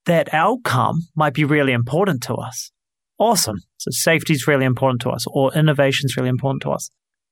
that 0.05 0.33
outcome 0.33 1.01
might 1.15 1.33
be 1.33 1.43
really 1.43 1.73
important 1.73 2.23
to 2.23 2.33
us. 2.35 2.71
Awesome. 3.19 3.57
So, 3.77 3.91
safety 3.91 4.33
is 4.33 4.47
really 4.47 4.65
important 4.65 5.01
to 5.01 5.09
us, 5.09 5.25
or 5.27 5.53
innovation 5.53 6.05
is 6.05 6.17
really 6.17 6.29
important 6.29 6.61
to 6.63 6.71
us. 6.71 6.89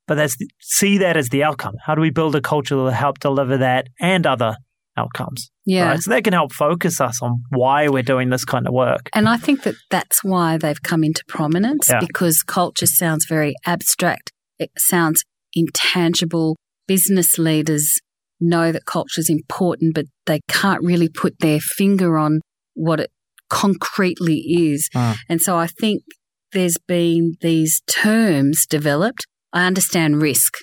But 0.07 0.15
that's 0.15 0.37
the, 0.37 0.47
see 0.61 0.97
that 0.99 1.17
as 1.17 1.29
the 1.29 1.43
outcome. 1.43 1.75
How 1.83 1.95
do 1.95 2.01
we 2.01 2.11
build 2.11 2.35
a 2.35 2.41
culture 2.41 2.75
that 2.75 2.81
will 2.81 2.89
help 2.91 3.19
deliver 3.19 3.57
that 3.57 3.87
and 3.99 4.25
other 4.27 4.57
outcomes? 4.97 5.49
Yeah. 5.65 5.89
Right? 5.89 5.99
So 5.99 6.11
that 6.11 6.23
can 6.23 6.33
help 6.33 6.53
focus 6.53 7.01
us 7.01 7.21
on 7.21 7.43
why 7.49 7.87
we're 7.89 8.03
doing 8.03 8.29
this 8.29 8.45
kind 8.45 8.67
of 8.67 8.73
work. 8.73 9.09
And 9.13 9.27
I 9.27 9.37
think 9.37 9.63
that 9.63 9.75
that's 9.89 10.23
why 10.23 10.57
they've 10.57 10.81
come 10.81 11.03
into 11.03 11.23
prominence 11.27 11.89
Yeah. 11.89 11.99
because 11.99 12.43
culture 12.43 12.85
sounds 12.87 13.25
very 13.25 13.55
abstract. 13.65 14.31
It 14.59 14.71
sounds 14.77 15.23
intangible. 15.53 16.55
Business 16.87 17.37
leaders 17.37 17.99
know 18.39 18.71
that 18.71 18.85
culture 18.85 19.19
is 19.21 19.29
important, 19.29 19.95
but 19.95 20.05
they 20.25 20.41
can't 20.47 20.83
really 20.83 21.09
put 21.09 21.39
their 21.39 21.59
finger 21.59 22.17
on 22.17 22.41
what 22.73 22.99
it 22.99 23.11
concretely 23.49 24.37
is. 24.47 24.89
Mm. 24.95 25.15
And 25.29 25.41
so 25.41 25.57
I 25.57 25.67
think 25.67 26.03
there's 26.51 26.77
been 26.87 27.35
these 27.41 27.81
terms 27.87 28.65
developed. 28.65 29.25
I 29.53 29.65
understand 29.65 30.21
risk. 30.21 30.53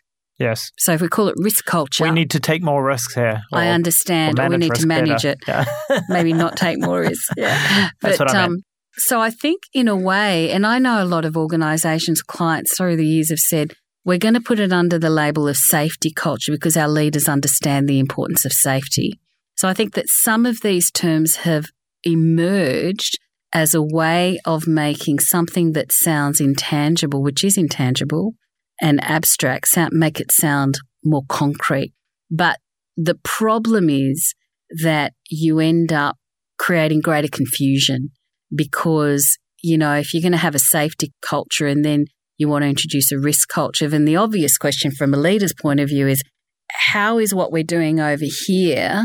Yes. 0.43 0.73
So 0.77 0.93
if 0.93 1.01
we 1.01 1.09
call 1.09 1.29
it 1.29 1.35
risk 1.39 1.65
culture, 1.65 2.05
We 2.05 2.11
need 2.11 2.31
to 2.33 2.41
take 2.41 2.63
more 2.63 2.85
risks 2.85 3.15
here. 3.15 3.41
I 3.53 3.69
understand, 3.69 4.39
or 4.41 4.47
or 4.47 4.49
we 4.51 4.57
need 4.57 4.75
to 4.75 4.87
manage 4.87 5.23
better. 5.23 5.31
it 5.31 5.39
Yeah. 5.47 6.01
maybe 6.09 6.33
not 6.33 6.57
take 6.57 6.81
more 6.81 7.01
risks. 7.01 7.29
Yeah. 7.37 7.91
That's 8.01 8.19
what 8.19 8.31
I 8.31 8.33
meant. 8.33 8.53
Um, 8.53 8.59
so 8.95 9.21
I 9.21 9.31
think 9.31 9.63
in 9.73 9.89
a 9.89 9.97
way, 9.97 10.51
and 10.51 10.67
I 10.67 10.79
know 10.79 11.03
a 11.03 11.07
lot 11.07 11.25
of 11.25 11.37
organizations, 11.37 12.21
clients 12.23 12.77
through 12.77 12.97
the 12.97 13.07
years 13.07 13.31
have 13.31 13.39
said, 13.39 13.73
we're 14.05 14.19
going 14.19 14.35
to 14.35 14.41
put 14.41 14.59
it 14.59 14.73
under 14.73 14.99
the 14.99 15.11
label 15.11 15.47
of 15.47 15.57
safety 15.57 16.11
culture 16.11 16.53
because 16.53 16.77
our 16.77 16.89
leaders 16.89 17.29
understand 17.29 17.89
the 17.89 18.01
importance 18.01 18.45
of 18.45 18.53
safety. 18.53 19.21
So 19.57 19.69
I 19.69 19.75
think 19.75 19.95
that 19.95 20.07
some 20.09 20.45
of 20.45 20.61
these 20.61 20.91
terms 20.91 21.37
have 21.37 21.67
emerged 22.03 23.17
as 23.53 23.75
a 23.75 23.83
way 23.83 24.41
of 24.45 24.67
making 24.67 25.21
something 25.21 25.73
that 25.73 25.93
sounds 25.93 26.41
intangible, 26.41 27.23
which 27.23 27.45
is 27.45 27.57
intangible 27.57 28.35
and 28.81 29.03
abstract, 29.05 29.69
sound, 29.69 29.91
make 29.93 30.21
it 30.21 30.33
sound 30.33 30.79
more 31.05 31.23
concrete. 31.29 31.93
But 32.31 32.59
the 32.97 33.19
problem 33.23 33.91
is 33.91 34.35
that 34.83 35.13
you 35.29 35.61
end 35.61 35.93
up 35.93 36.17
creating 36.59 37.01
greater 37.01 37.29
confusion 37.29 38.11
because, 38.55 39.39
you 39.63 39.77
know, 39.77 39.95
if 39.95 40.13
you're 40.13 40.23
going 40.23 40.33
to 40.33 40.39
have 40.39 40.55
a 40.55 40.61
safety 40.61 41.13
culture 41.21 41.67
and 41.67 41.85
then 41.85 42.07
you 42.39 42.49
want 42.49 42.63
to 42.63 42.69
introduce 42.69 43.13
a 43.13 43.19
risk 43.19 43.49
culture, 43.49 43.89
then 43.89 44.05
the 44.05 44.17
obvious 44.17 44.57
question 44.57 44.91
from 44.91 45.15
a 45.15 45.17
leader's 45.17 45.55
point 45.55 45.81
of 45.81 45.89
view 45.89 46.07
is 46.07 46.23
how 46.71 47.19
is 47.19 47.35
what 47.35 47.53
we're 47.53 47.63
doing 47.63 48.01
over 48.01 48.25
here 48.47 49.05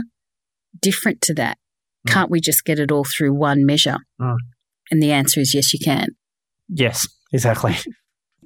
different 0.79 1.21
to 1.21 1.33
that? 1.35 1.57
Mm. 2.07 2.13
Can't 2.13 2.31
we 2.31 2.39
just 2.39 2.63
get 2.65 2.79
it 2.79 2.91
all 2.91 3.03
through 3.03 3.33
one 3.33 3.65
measure? 3.65 3.97
Mm. 4.19 4.37
And 4.91 5.03
the 5.03 5.11
answer 5.11 5.39
is 5.39 5.53
yes, 5.53 5.73
you 5.73 5.79
can. 5.83 6.09
Yes, 6.69 7.07
exactly. 7.33 7.75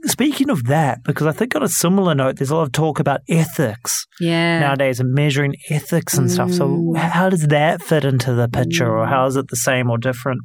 Speaking 0.06 0.50
of 0.50 0.64
that, 0.66 1.04
because 1.04 1.28
I 1.28 1.32
think 1.32 1.56
on 1.56 1.64
a 1.64 1.68
similar 1.68 2.16
note, 2.16 2.38
there's 2.38 2.50
a 2.50 2.56
lot 2.56 2.64
of 2.64 2.72
talk 2.72 3.00
about 3.00 3.22
ethics 3.30 4.06
Yeah. 4.20 4.60
nowadays 4.60 5.00
and 5.00 5.14
measuring 5.14 5.56
ethics 5.70 6.18
and 6.18 6.30
stuff. 6.32 6.52
So, 6.52 6.68
Mm. 6.68 6.98
how 6.98 7.30
does 7.30 7.48
that 7.48 7.82
fit 7.84 8.04
into 8.04 8.34
the 8.34 8.48
picture, 8.48 8.88
or 8.90 9.06
Mm. 9.06 9.10
how 9.10 9.26
is 9.28 9.36
it 9.36 9.48
the 9.50 9.56
same 9.56 9.90
or 9.90 9.98
different? 9.98 10.42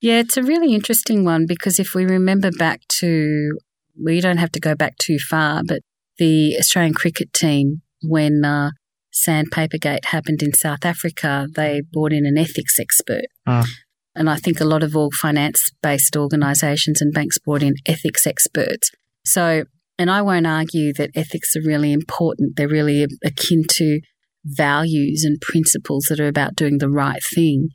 Yeah, 0.00 0.20
it's 0.20 0.36
a 0.36 0.42
really 0.42 0.74
interesting 0.74 1.24
one 1.24 1.44
because 1.46 1.78
if 1.78 1.94
we 1.94 2.04
remember 2.04 2.50
back 2.58 2.80
to, 3.00 3.58
we 4.02 4.20
don't 4.20 4.38
have 4.38 4.52
to 4.52 4.60
go 4.60 4.74
back 4.74 4.96
too 4.98 5.18
far, 5.18 5.62
but 5.64 5.80
the 6.18 6.56
Australian 6.58 6.94
cricket 6.94 7.32
team, 7.32 7.82
when 8.02 8.44
uh, 8.44 8.70
Sandpapergate 9.14 10.06
happened 10.06 10.42
in 10.42 10.52
South 10.52 10.84
Africa, 10.84 11.46
they 11.54 11.82
brought 11.92 12.12
in 12.12 12.26
an 12.26 12.36
ethics 12.36 12.78
expert. 12.78 13.26
Mm. 13.48 13.66
And 14.14 14.30
I 14.30 14.36
think 14.36 14.60
a 14.60 14.64
lot 14.64 14.82
of 14.82 14.96
org 14.96 15.14
finance 15.14 15.70
based 15.82 16.16
organizations 16.16 17.00
and 17.00 17.12
banks 17.12 17.38
brought 17.38 17.62
in 17.62 17.74
ethics 17.86 18.26
experts. 18.26 18.90
So, 19.24 19.64
and 19.98 20.10
I 20.10 20.22
won't 20.22 20.46
argue 20.46 20.92
that 20.94 21.10
ethics 21.14 21.56
are 21.56 21.62
really 21.66 21.92
important. 21.92 22.56
They're 22.56 22.68
really 22.68 23.06
akin 23.24 23.64
to 23.70 24.00
values 24.44 25.24
and 25.24 25.40
principles 25.40 26.06
that 26.08 26.20
are 26.20 26.28
about 26.28 26.54
doing 26.54 26.78
the 26.78 26.90
right 26.90 27.22
thing. 27.34 27.70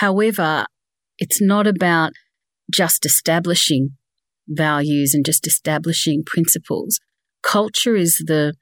However, 0.00 0.66
it's 1.18 1.40
not 1.40 1.66
about 1.66 2.12
just 2.72 3.04
establishing 3.04 3.90
values 4.48 5.14
and 5.14 5.24
just 5.24 5.46
establishing 5.46 6.22
principles. 6.24 6.98
Culture 7.42 7.94
is 7.94 8.22
the 8.26 8.54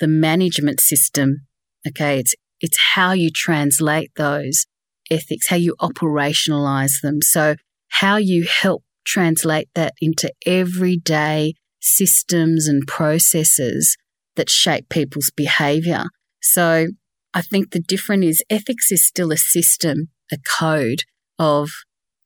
the 0.00 0.08
management 0.08 0.80
system. 0.80 1.46
Okay, 1.86 2.18
it's 2.18 2.34
it's 2.60 2.78
how 2.94 3.12
you 3.12 3.30
translate 3.30 4.10
those 4.16 4.66
ethics, 5.12 5.48
how 5.48 5.56
you 5.56 5.74
operationalize 5.80 7.00
them. 7.02 7.20
So 7.22 7.56
how 7.88 8.16
you 8.16 8.46
help 8.62 8.82
translate 9.04 9.68
that 9.74 9.92
into 10.00 10.32
everyday 10.46 11.54
systems 11.80 12.68
and 12.68 12.86
processes 12.86 13.96
that 14.36 14.48
shape 14.48 14.88
people's 14.88 15.30
behavior. 15.36 16.04
So 16.40 16.86
I 17.34 17.42
think 17.42 17.70
the 17.70 17.80
difference 17.80 18.24
is 18.26 18.44
ethics 18.48 18.90
is 18.90 19.06
still 19.06 19.32
a 19.32 19.36
system, 19.36 20.08
a 20.32 20.38
code 20.58 21.02
of 21.38 21.68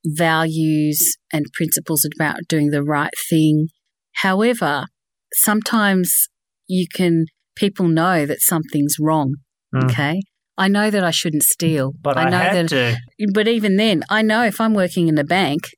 values 0.04 1.16
and 1.32 1.46
principles 1.52 2.04
about 2.04 2.36
doing 2.48 2.70
the 2.70 2.82
right 2.82 3.12
thing. 3.28 3.68
However, 4.16 4.84
sometimes 5.32 6.28
you 6.68 6.86
can, 6.92 7.26
people 7.56 7.88
know 7.88 8.26
that 8.26 8.40
something's 8.40 8.96
wrong. 9.00 9.36
Mm. 9.74 9.90
Okay. 9.90 10.22
I 10.58 10.68
know 10.68 10.90
that 10.90 11.04
I 11.04 11.10
shouldn't 11.10 11.42
steal. 11.42 11.92
But 12.00 12.16
I, 12.16 12.30
know 12.30 12.38
had 12.38 12.68
that, 12.68 12.68
to. 12.70 12.96
but 13.32 13.46
even 13.46 13.76
then, 13.76 14.02
I 14.08 14.22
know 14.22 14.42
if 14.44 14.60
I'm 14.60 14.74
working 14.74 15.08
in 15.08 15.18
a 15.18 15.24
bank 15.24 15.68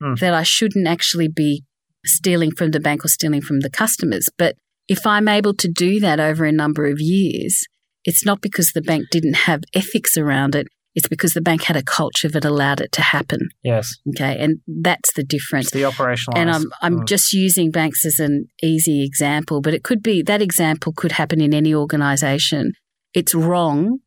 Hmm. 0.00 0.14
that 0.20 0.32
I 0.32 0.44
shouldn't 0.44 0.86
actually 0.86 1.26
be 1.26 1.64
stealing 2.06 2.52
from 2.52 2.70
the 2.70 2.78
bank 2.78 3.04
or 3.04 3.08
stealing 3.08 3.40
from 3.40 3.60
the 3.60 3.68
customers. 3.70 4.28
But 4.38 4.54
if 4.86 5.04
I'm 5.04 5.26
able 5.26 5.54
to 5.54 5.66
do 5.68 5.98
that 5.98 6.20
over 6.20 6.44
a 6.44 6.52
number 6.52 6.86
of 6.86 7.00
years, 7.00 7.64
it's 8.04 8.24
not 8.24 8.40
because 8.40 8.70
the 8.72 8.80
bank 8.80 9.06
didn't 9.10 9.34
have 9.48 9.64
ethics 9.74 10.16
around 10.16 10.54
it. 10.54 10.68
It's 10.94 11.08
because 11.08 11.32
the 11.32 11.40
bank 11.40 11.64
had 11.64 11.76
a 11.76 11.82
culture 11.82 12.28
that 12.28 12.44
allowed 12.44 12.80
it 12.80 12.92
to 12.92 13.02
happen. 13.02 13.40
Yes, 13.64 13.92
Okay. 14.10 14.36
And 14.38 14.60
that's 14.68 15.12
the 15.14 15.24
difference. 15.24 15.66
it's 15.66 15.72
the 15.74 15.84
operational. 15.84 16.38
And 16.38 16.48
I'm 16.48 16.64
I'm 16.80 17.00
Mm. 17.00 17.08
just 17.08 17.32
using 17.32 17.72
banks 17.72 18.06
as 18.06 18.20
an 18.20 18.46
easy 18.62 19.04
example, 19.04 19.60
but 19.60 19.74
it 19.74 19.82
could 19.82 20.02
be 20.02 20.22
that 20.22 20.40
example 20.40 20.92
could 20.96 21.12
happen 21.12 21.40
in 21.40 21.52
any 21.52 21.74
organization. 21.74 22.72
It's 23.14 23.34
wrong 23.34 23.98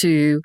to 0.00 0.40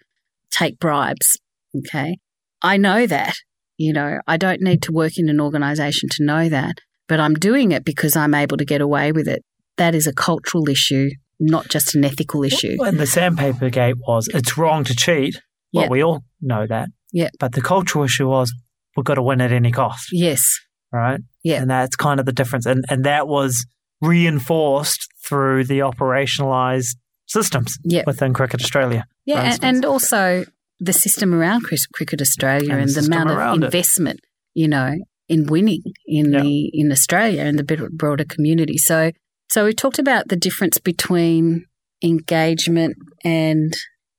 take 0.52 0.80
bribes. 0.80 1.38
Okay. 1.78 2.18
I 2.62 2.78
know 2.78 3.08
that. 3.08 3.36
You 3.78 3.94
know, 3.94 4.20
I 4.28 4.38
don't 4.38 4.62
need 4.62 4.84
to 4.84 4.92
work 4.92 5.14
in 5.18 5.28
an 5.30 5.40
organization 5.42 6.10
to 6.12 6.24
know 6.24 6.50
that, 6.50 6.76
but 7.08 7.20
I'm 7.20 7.34
doing 7.34 7.72
it 7.72 7.84
because 7.84 8.16
I'm 8.16 8.36
able 8.36 8.58
to 8.58 8.66
get 8.66 8.80
away 8.82 9.12
with 9.12 9.28
it. 9.28 9.44
That 9.78 9.96
is 9.96 10.06
a 10.06 10.14
cultural 10.14 10.70
issue, 10.70 11.10
not 11.40 11.68
just 11.70 11.96
an 11.96 12.06
ethical 12.06 12.44
issue. 12.44 12.78
And 12.84 13.00
the 13.00 13.08
sandpaper 13.08 13.70
gate 13.72 13.96
was 14.08 14.28
it's 14.34 14.58
wrong 14.58 14.84
to 14.84 14.96
cheat. 14.96 15.40
Well, 15.74 15.86
Yeah. 15.86 15.90
we 15.90 16.04
all 16.04 16.24
know 16.42 16.68
that. 16.68 16.90
Yeah. 17.12 17.30
But 17.40 17.54
the 17.54 17.62
cultural 17.62 18.04
issue 18.06 18.28
was 18.28 18.54
we've 18.96 19.04
got 19.06 19.16
to 19.16 19.24
win 19.24 19.42
at 19.42 19.52
any 19.52 19.72
cost. 19.72 20.10
Yes. 20.12 20.60
right? 20.94 21.22
Yeah. 21.44 21.62
And 21.62 21.70
that's 21.72 21.96
kind 21.96 22.20
of 22.20 22.26
the 22.28 22.34
difference. 22.34 22.66
And 22.68 22.84
and 22.90 23.06
that 23.06 23.28
was 23.28 23.66
reinforced 24.02 25.08
through 25.28 25.64
the 25.66 25.80
operationalized 25.80 26.96
systems 27.32 27.78
Yeah. 27.84 28.04
within 28.06 28.34
Cricket 28.34 28.62
Australia. 28.62 29.06
Yeah, 29.26 29.42
and, 29.54 29.64
and 29.64 29.86
also 29.86 30.46
the 30.80 30.94
system 30.94 31.34
around 31.34 31.62
Cricket 31.94 32.22
Australia 32.22 32.72
And 32.74 32.82
and, 32.82 32.90
the 32.96 33.06
amount 33.06 33.30
of 33.32 33.40
it. 33.40 33.66
investment, 33.66 34.20
you 34.54 34.68
know, 34.68 34.92
in 35.30 35.46
winning 35.46 35.84
in 36.06 36.32
Yeah. 36.32 36.42
the 36.42 36.70
in 36.74 36.92
Australia 36.92 37.42
and 37.44 37.58
the 37.60 37.90
broader 37.92 38.26
community. 38.26 38.78
So, 38.78 39.12
so 39.54 39.66
we 39.66 39.74
talked 39.74 40.00
about 40.00 40.28
the 40.28 40.36
difference 40.36 40.78
between 40.80 41.66
engagement 42.04 42.96
and 43.24 43.74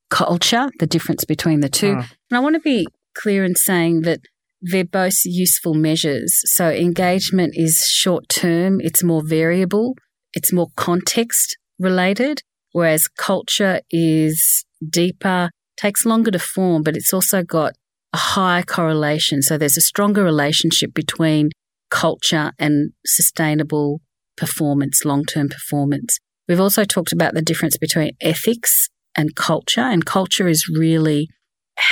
culture, 0.09 0.69
the 0.79 0.87
difference 0.87 1.25
between 1.25 1.59
the 1.59 1.69
two. 1.69 1.95
Mm. 1.95 2.05
And 2.29 2.37
I 2.37 2.39
want 2.39 2.55
to 2.55 2.61
be 2.61 2.87
clear 3.15 3.43
in 3.43 3.55
saying 3.55 4.01
that 4.01 4.19
they're 4.61 4.85
both 4.85 5.19
useful 5.25 5.73
measures. 5.73 6.31
So 6.55 6.69
engagement 6.69 7.53
is 7.55 7.85
short 7.87 8.29
term, 8.29 8.79
it's 8.79 9.03
more 9.03 9.21
variable, 9.25 9.95
it's 10.33 10.53
more 10.53 10.67
context 10.75 11.57
related, 11.79 12.41
whereas 12.73 13.07
culture 13.07 13.79
is 13.89 14.65
deeper, 14.87 15.49
takes 15.77 16.05
longer 16.05 16.31
to 16.31 16.39
form, 16.39 16.83
but 16.83 16.97
it's 16.97 17.13
also 17.13 17.41
got 17.41 17.73
a 18.11 18.17
high 18.17 18.61
correlation. 18.61 19.41
So 19.41 19.57
there's 19.57 19.77
a 19.77 19.81
stronger 19.81 20.23
relationship 20.23 20.93
between 20.93 21.49
culture 21.89 22.51
and 22.59 22.91
sustainable 23.05 24.01
performance, 24.35 25.05
long 25.05 25.23
term 25.23 25.47
performance. 25.49 26.19
We've 26.47 26.59
also 26.59 26.83
talked 26.83 27.13
about 27.13 27.33
the 27.33 27.41
difference 27.41 27.77
between 27.77 28.11
ethics 28.21 28.89
and 29.15 29.35
culture, 29.35 29.81
and 29.81 30.05
culture 30.05 30.47
is 30.47 30.67
really 30.67 31.29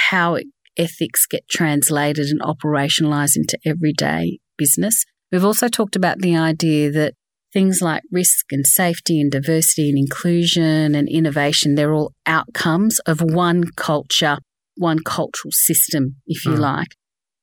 how 0.10 0.38
ethics 0.78 1.26
get 1.28 1.48
translated 1.50 2.28
and 2.28 2.42
operationalized 2.42 3.36
into 3.36 3.58
everyday 3.66 4.40
business. 4.58 5.06
We've 5.32 5.46
also 5.46 5.68
talked 5.68 5.96
about 5.96 6.20
the 6.20 6.36
idea 6.36 6.92
that 6.92 7.14
things 7.54 7.82
like 7.82 8.04
risk 8.12 8.46
and 8.52 8.66
safety 8.66 9.20
and 9.20 9.32
diversity 9.32 9.90
and 9.90 9.98
inclusion 9.98 10.96
and 10.96 11.10
innovation, 11.10 11.76
they're 11.76 11.94
all 11.94 12.14
outcomes 12.26 13.00
of 13.00 13.22
one 13.22 13.66
culture, 13.76 14.38
one 14.78 15.00
cultural 15.00 15.52
system, 15.52 16.16
if 16.28 16.46
you 16.46 16.54
mm. 16.54 16.60
like. 16.60 16.96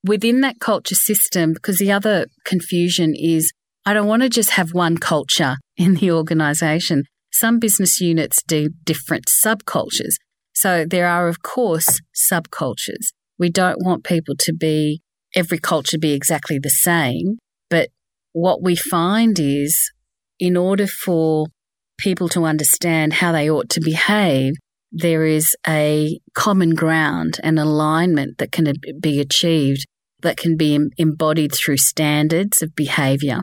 Within 0.05 0.41
that 0.41 0.61
culture 0.61 0.95
system, 0.95 1.53
because 1.53 1.79
the 1.79 1.93
other 1.93 2.27
confusion 2.45 3.15
is 3.17 3.53
I 3.85 3.95
don't 3.95 4.07
want 4.07 4.23
to 4.23 4.29
just 4.29 4.51
have 4.51 4.75
one 4.75 4.99
culture 4.99 5.57
in 5.77 5.95
the 5.95 6.13
organization. 6.13 7.05
Some 7.33 7.59
business 7.59 8.01
units 8.01 8.43
do 8.43 8.71
different 8.85 9.27
subcultures. 9.27 10.17
So 10.55 10.85
there 10.85 11.07
are, 11.07 11.29
of 11.29 11.43
course, 11.43 12.01
subcultures. 12.31 13.13
We 13.39 13.49
don't 13.49 13.85
want 13.85 14.05
people 14.05 14.35
to 14.41 14.53
be, 14.53 15.01
every 15.37 15.59
culture 15.59 15.99
be 15.99 16.13
exactly 16.13 16.59
the 16.59 16.71
same. 16.71 17.39
But 17.71 17.91
what 18.33 18.63
we 18.63 18.75
find 18.75 19.39
is 19.39 19.91
in 20.39 20.57
order 20.57 20.87
for 20.87 21.47
people 21.99 22.29
to 22.31 22.45
understand 22.45 23.15
how 23.15 23.33
they 23.33 23.51
ought 23.51 23.69
to 23.71 23.81
behave, 23.81 24.55
there 24.93 25.25
is 25.25 25.57
a 25.67 26.19
common 26.35 26.75
ground 26.75 27.39
and 27.43 27.59
alignment 27.59 28.39
that 28.39 28.53
can 28.53 28.73
be 29.01 29.21
achieved 29.21 29.85
that 30.21 30.37
can 30.37 30.57
be 30.57 30.79
embodied 30.97 31.55
through 31.55 31.77
standards 31.77 32.63
of 32.63 32.75
behavior 32.75 33.43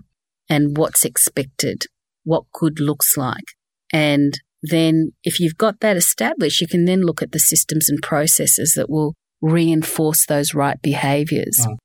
and 0.49 0.77
what's 0.77 1.05
expected, 1.05 1.85
what 2.23 2.43
good 2.53 2.79
looks 2.79 3.15
like. 3.15 3.45
And 3.93 4.39
then 4.61 5.11
if 5.23 5.39
you've 5.39 5.57
got 5.57 5.79
that 5.79 5.95
established, 5.95 6.59
you 6.59 6.67
can 6.67 6.85
then 6.85 7.01
look 7.01 7.21
at 7.21 7.31
the 7.31 7.39
systems 7.39 7.89
and 7.89 8.01
processes 8.01 8.73
that 8.75 8.89
will 8.89 9.13
reinforce 9.41 10.25
those 10.25 10.53
right 10.53 10.81
behaviors. 10.81 11.59
Mm. 11.61 11.77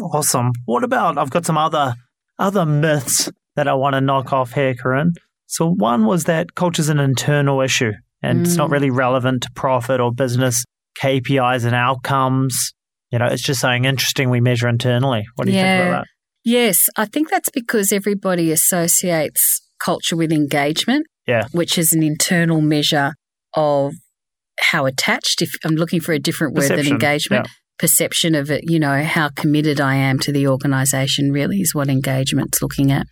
Awesome. 0.00 0.52
What 0.66 0.84
about 0.84 1.18
I've 1.18 1.30
got 1.30 1.44
some 1.44 1.58
other 1.58 1.94
other 2.38 2.64
myths 2.64 3.30
that 3.58 3.66
I 3.66 3.74
want 3.74 3.94
to 3.94 4.00
knock 4.00 4.32
off 4.32 4.52
here, 4.52 4.72
Corinne. 4.76 5.14
So 5.46 5.68
one 5.68 6.06
was 6.06 6.24
that 6.24 6.54
culture 6.54 6.80
is 6.80 6.90
an 6.90 7.00
internal 7.00 7.60
issue 7.60 7.90
and 8.22 8.38
mm. 8.38 8.42
it's 8.46 8.54
not 8.54 8.68
mm. 8.68 8.72
really 8.74 8.90
relevant 8.90 9.42
to 9.42 9.50
profit 9.56 10.00
or 10.00 10.12
business 10.12 10.64
KPIs 11.02 11.64
and 11.64 11.74
outcomes. 11.74 12.72
You 13.10 13.18
know, 13.18 13.26
it's 13.26 13.42
just 13.42 13.60
something 13.60 13.84
interesting 13.84 14.30
we 14.30 14.40
measure 14.40 14.68
internally. 14.68 15.24
What 15.34 15.46
do 15.46 15.50
you 15.50 15.58
yeah. 15.58 15.76
think 15.76 15.88
about 15.88 16.00
that? 16.02 16.06
Yes, 16.44 16.88
I 16.96 17.06
think 17.06 17.30
that's 17.30 17.48
because 17.48 17.90
everybody 17.90 18.52
associates 18.52 19.60
culture 19.82 20.16
with 20.16 20.30
engagement, 20.30 21.06
yeah. 21.26 21.48
which 21.50 21.78
is 21.78 21.92
an 21.92 22.04
internal 22.04 22.60
measure 22.60 23.14
of 23.54 23.94
how 24.60 24.86
attached, 24.86 25.42
if 25.42 25.50
I'm 25.64 25.74
looking 25.74 26.00
for 26.00 26.12
a 26.12 26.20
different 26.20 26.54
word 26.54 26.68
Perception. 26.68 26.84
than 26.84 26.92
engagement, 26.92 27.46
yeah. 27.48 27.52
perception 27.76 28.36
of 28.36 28.52
it, 28.52 28.70
you 28.70 28.78
know, 28.78 29.02
how 29.02 29.30
committed 29.30 29.80
I 29.80 29.96
am 29.96 30.20
to 30.20 30.30
the 30.30 30.46
organization 30.46 31.32
really 31.32 31.56
is 31.56 31.74
what 31.74 31.88
engagement's 31.88 32.62
looking 32.62 32.92
at. 32.92 33.04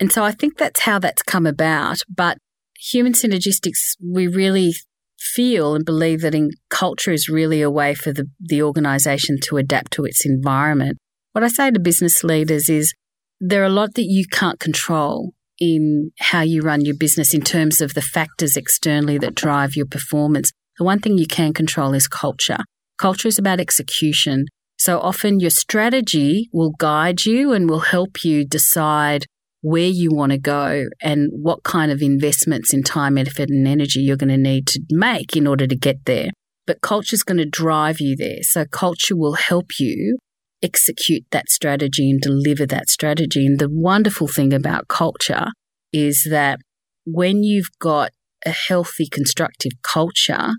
And 0.00 0.12
so 0.12 0.24
I 0.24 0.32
think 0.32 0.58
that's 0.58 0.80
how 0.80 0.98
that's 0.98 1.22
come 1.22 1.46
about. 1.46 1.98
But 2.08 2.38
human 2.78 3.12
synergistics, 3.12 3.96
we 4.02 4.26
really 4.26 4.74
feel 5.18 5.74
and 5.74 5.84
believe 5.84 6.20
that 6.22 6.34
in 6.34 6.50
culture 6.68 7.12
is 7.12 7.28
really 7.28 7.62
a 7.62 7.70
way 7.70 7.94
for 7.94 8.12
the, 8.12 8.26
the 8.40 8.62
organization 8.62 9.38
to 9.44 9.56
adapt 9.56 9.92
to 9.92 10.04
its 10.04 10.26
environment. 10.26 10.98
What 11.32 11.44
I 11.44 11.48
say 11.48 11.70
to 11.70 11.80
business 11.80 12.24
leaders 12.24 12.68
is 12.68 12.92
there 13.40 13.62
are 13.62 13.66
a 13.66 13.70
lot 13.70 13.94
that 13.94 14.04
you 14.04 14.24
can't 14.30 14.60
control 14.60 15.32
in 15.58 16.10
how 16.18 16.40
you 16.40 16.60
run 16.60 16.84
your 16.84 16.96
business 16.96 17.32
in 17.32 17.40
terms 17.40 17.80
of 17.80 17.94
the 17.94 18.02
factors 18.02 18.56
externally 18.56 19.18
that 19.18 19.34
drive 19.34 19.76
your 19.76 19.86
performance. 19.86 20.50
The 20.78 20.84
one 20.84 20.98
thing 20.98 21.18
you 21.18 21.26
can 21.26 21.52
control 21.52 21.94
is 21.94 22.08
culture. 22.08 22.58
Culture 22.98 23.28
is 23.28 23.38
about 23.38 23.60
execution. 23.60 24.46
So 24.76 24.98
often 24.98 25.38
your 25.38 25.50
strategy 25.50 26.48
will 26.52 26.72
guide 26.78 27.24
you 27.24 27.52
and 27.52 27.70
will 27.70 27.80
help 27.80 28.24
you 28.24 28.44
decide 28.44 29.26
where 29.62 29.88
you 29.88 30.10
want 30.12 30.32
to 30.32 30.38
go 30.38 30.84
and 31.00 31.30
what 31.32 31.62
kind 31.62 31.90
of 31.90 32.02
investments 32.02 32.74
in 32.74 32.82
time, 32.82 33.16
effort, 33.16 33.48
and 33.48 33.66
energy 33.66 34.00
you're 34.00 34.16
going 34.16 34.28
to 34.28 34.36
need 34.36 34.66
to 34.66 34.80
make 34.90 35.36
in 35.36 35.46
order 35.46 35.66
to 35.66 35.76
get 35.76 36.04
there. 36.04 36.30
But 36.66 36.80
culture 36.80 37.14
is 37.14 37.22
going 37.22 37.38
to 37.38 37.46
drive 37.46 38.00
you 38.00 38.16
there. 38.16 38.42
So 38.42 38.64
culture 38.64 39.16
will 39.16 39.34
help 39.34 39.78
you 39.78 40.18
execute 40.62 41.24
that 41.30 41.48
strategy 41.48 42.10
and 42.10 42.20
deliver 42.20 42.66
that 42.66 42.88
strategy. 42.88 43.46
And 43.46 43.58
the 43.58 43.68
wonderful 43.70 44.28
thing 44.28 44.52
about 44.52 44.88
culture 44.88 45.46
is 45.92 46.26
that 46.30 46.58
when 47.04 47.42
you've 47.42 47.70
got 47.80 48.10
a 48.44 48.50
healthy, 48.50 49.06
constructive 49.10 49.72
culture, 49.82 50.50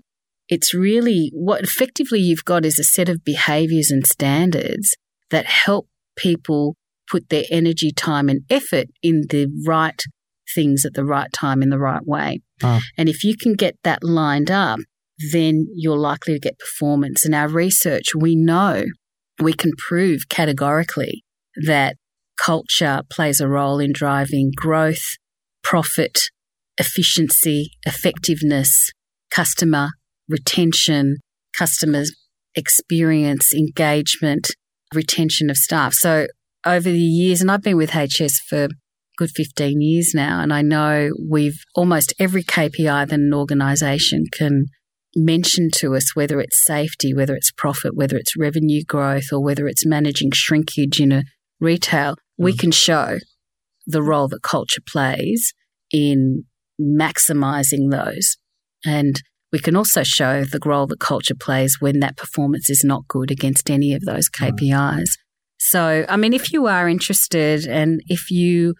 it's 0.48 0.74
really 0.74 1.30
what 1.34 1.62
effectively 1.62 2.20
you've 2.20 2.44
got 2.44 2.64
is 2.64 2.78
a 2.78 2.84
set 2.84 3.08
of 3.08 3.24
behaviors 3.24 3.90
and 3.90 4.06
standards 4.06 4.94
that 5.30 5.46
help 5.46 5.88
people 6.16 6.76
put 7.10 7.28
their 7.28 7.44
energy, 7.50 7.92
time, 7.92 8.28
and 8.28 8.42
effort 8.50 8.86
in 9.02 9.22
the 9.30 9.48
right 9.66 10.00
things 10.54 10.84
at 10.84 10.94
the 10.94 11.04
right 11.04 11.32
time 11.32 11.62
in 11.62 11.70
the 11.70 11.78
right 11.78 12.06
way. 12.06 12.40
Oh. 12.62 12.80
And 12.96 13.08
if 13.08 13.24
you 13.24 13.36
can 13.36 13.54
get 13.54 13.76
that 13.84 14.04
lined 14.04 14.50
up, 14.50 14.78
then 15.32 15.66
you're 15.74 15.98
likely 15.98 16.34
to 16.34 16.40
get 16.40 16.58
performance. 16.58 17.24
In 17.24 17.34
our 17.34 17.48
research, 17.48 18.14
we 18.14 18.34
know 18.34 18.84
we 19.40 19.52
can 19.52 19.72
prove 19.76 20.28
categorically 20.28 21.24
that 21.66 21.96
culture 22.42 23.02
plays 23.10 23.40
a 23.40 23.48
role 23.48 23.78
in 23.78 23.92
driving 23.92 24.50
growth, 24.56 25.16
profit, 25.62 26.18
efficiency, 26.78 27.70
effectiveness, 27.86 28.90
customer 29.30 29.90
retention, 30.28 31.16
customer 31.56 32.04
experience, 32.54 33.52
engagement, 33.52 34.48
retention 34.94 35.50
of 35.50 35.56
staff. 35.56 35.92
So 35.92 36.26
over 36.66 36.90
the 36.90 36.98
years, 36.98 37.40
and 37.40 37.50
I've 37.50 37.62
been 37.62 37.76
with 37.76 37.90
HS 37.90 38.40
for 38.40 38.68
good 39.16 39.30
15 39.30 39.80
years 39.80 40.12
now, 40.14 40.40
and 40.40 40.52
I 40.52 40.62
know 40.62 41.10
we've 41.28 41.58
almost 41.74 42.14
every 42.18 42.42
KPI 42.42 43.08
that 43.08 43.12
an 43.12 43.32
organization 43.32 44.24
can 44.32 44.66
mention 45.16 45.70
to 45.76 45.94
us, 45.94 46.16
whether 46.16 46.40
it's 46.40 46.64
safety, 46.64 47.14
whether 47.14 47.34
it's 47.34 47.52
profit, 47.52 47.94
whether 47.94 48.16
it's 48.16 48.36
revenue 48.36 48.82
growth, 48.84 49.32
or 49.32 49.42
whether 49.42 49.66
it's 49.68 49.86
managing 49.86 50.30
shrinkage 50.32 51.00
in 51.00 51.12
a 51.12 51.22
retail, 51.60 52.16
we 52.36 52.52
mm. 52.52 52.58
can 52.58 52.70
show 52.70 53.18
the 53.86 54.02
role 54.02 54.28
that 54.28 54.42
culture 54.42 54.82
plays 54.86 55.52
in 55.92 56.44
maximizing 56.80 57.90
those. 57.90 58.36
And 58.84 59.20
we 59.52 59.58
can 59.60 59.76
also 59.76 60.02
show 60.02 60.44
the 60.44 60.60
role 60.64 60.86
that 60.88 60.98
culture 60.98 61.36
plays 61.38 61.76
when 61.78 62.00
that 62.00 62.16
performance 62.16 62.68
is 62.68 62.82
not 62.84 63.06
good 63.06 63.30
against 63.30 63.70
any 63.70 63.94
of 63.94 64.02
those 64.02 64.28
KPIs. 64.28 65.10
So, 65.66 66.04
I 66.10 66.18
mean, 66.18 66.34
if 66.34 66.52
you 66.52 66.66
are 66.66 66.86
interested 66.88 67.66
and 67.66 68.02
if 68.06 68.30
you 68.30 68.74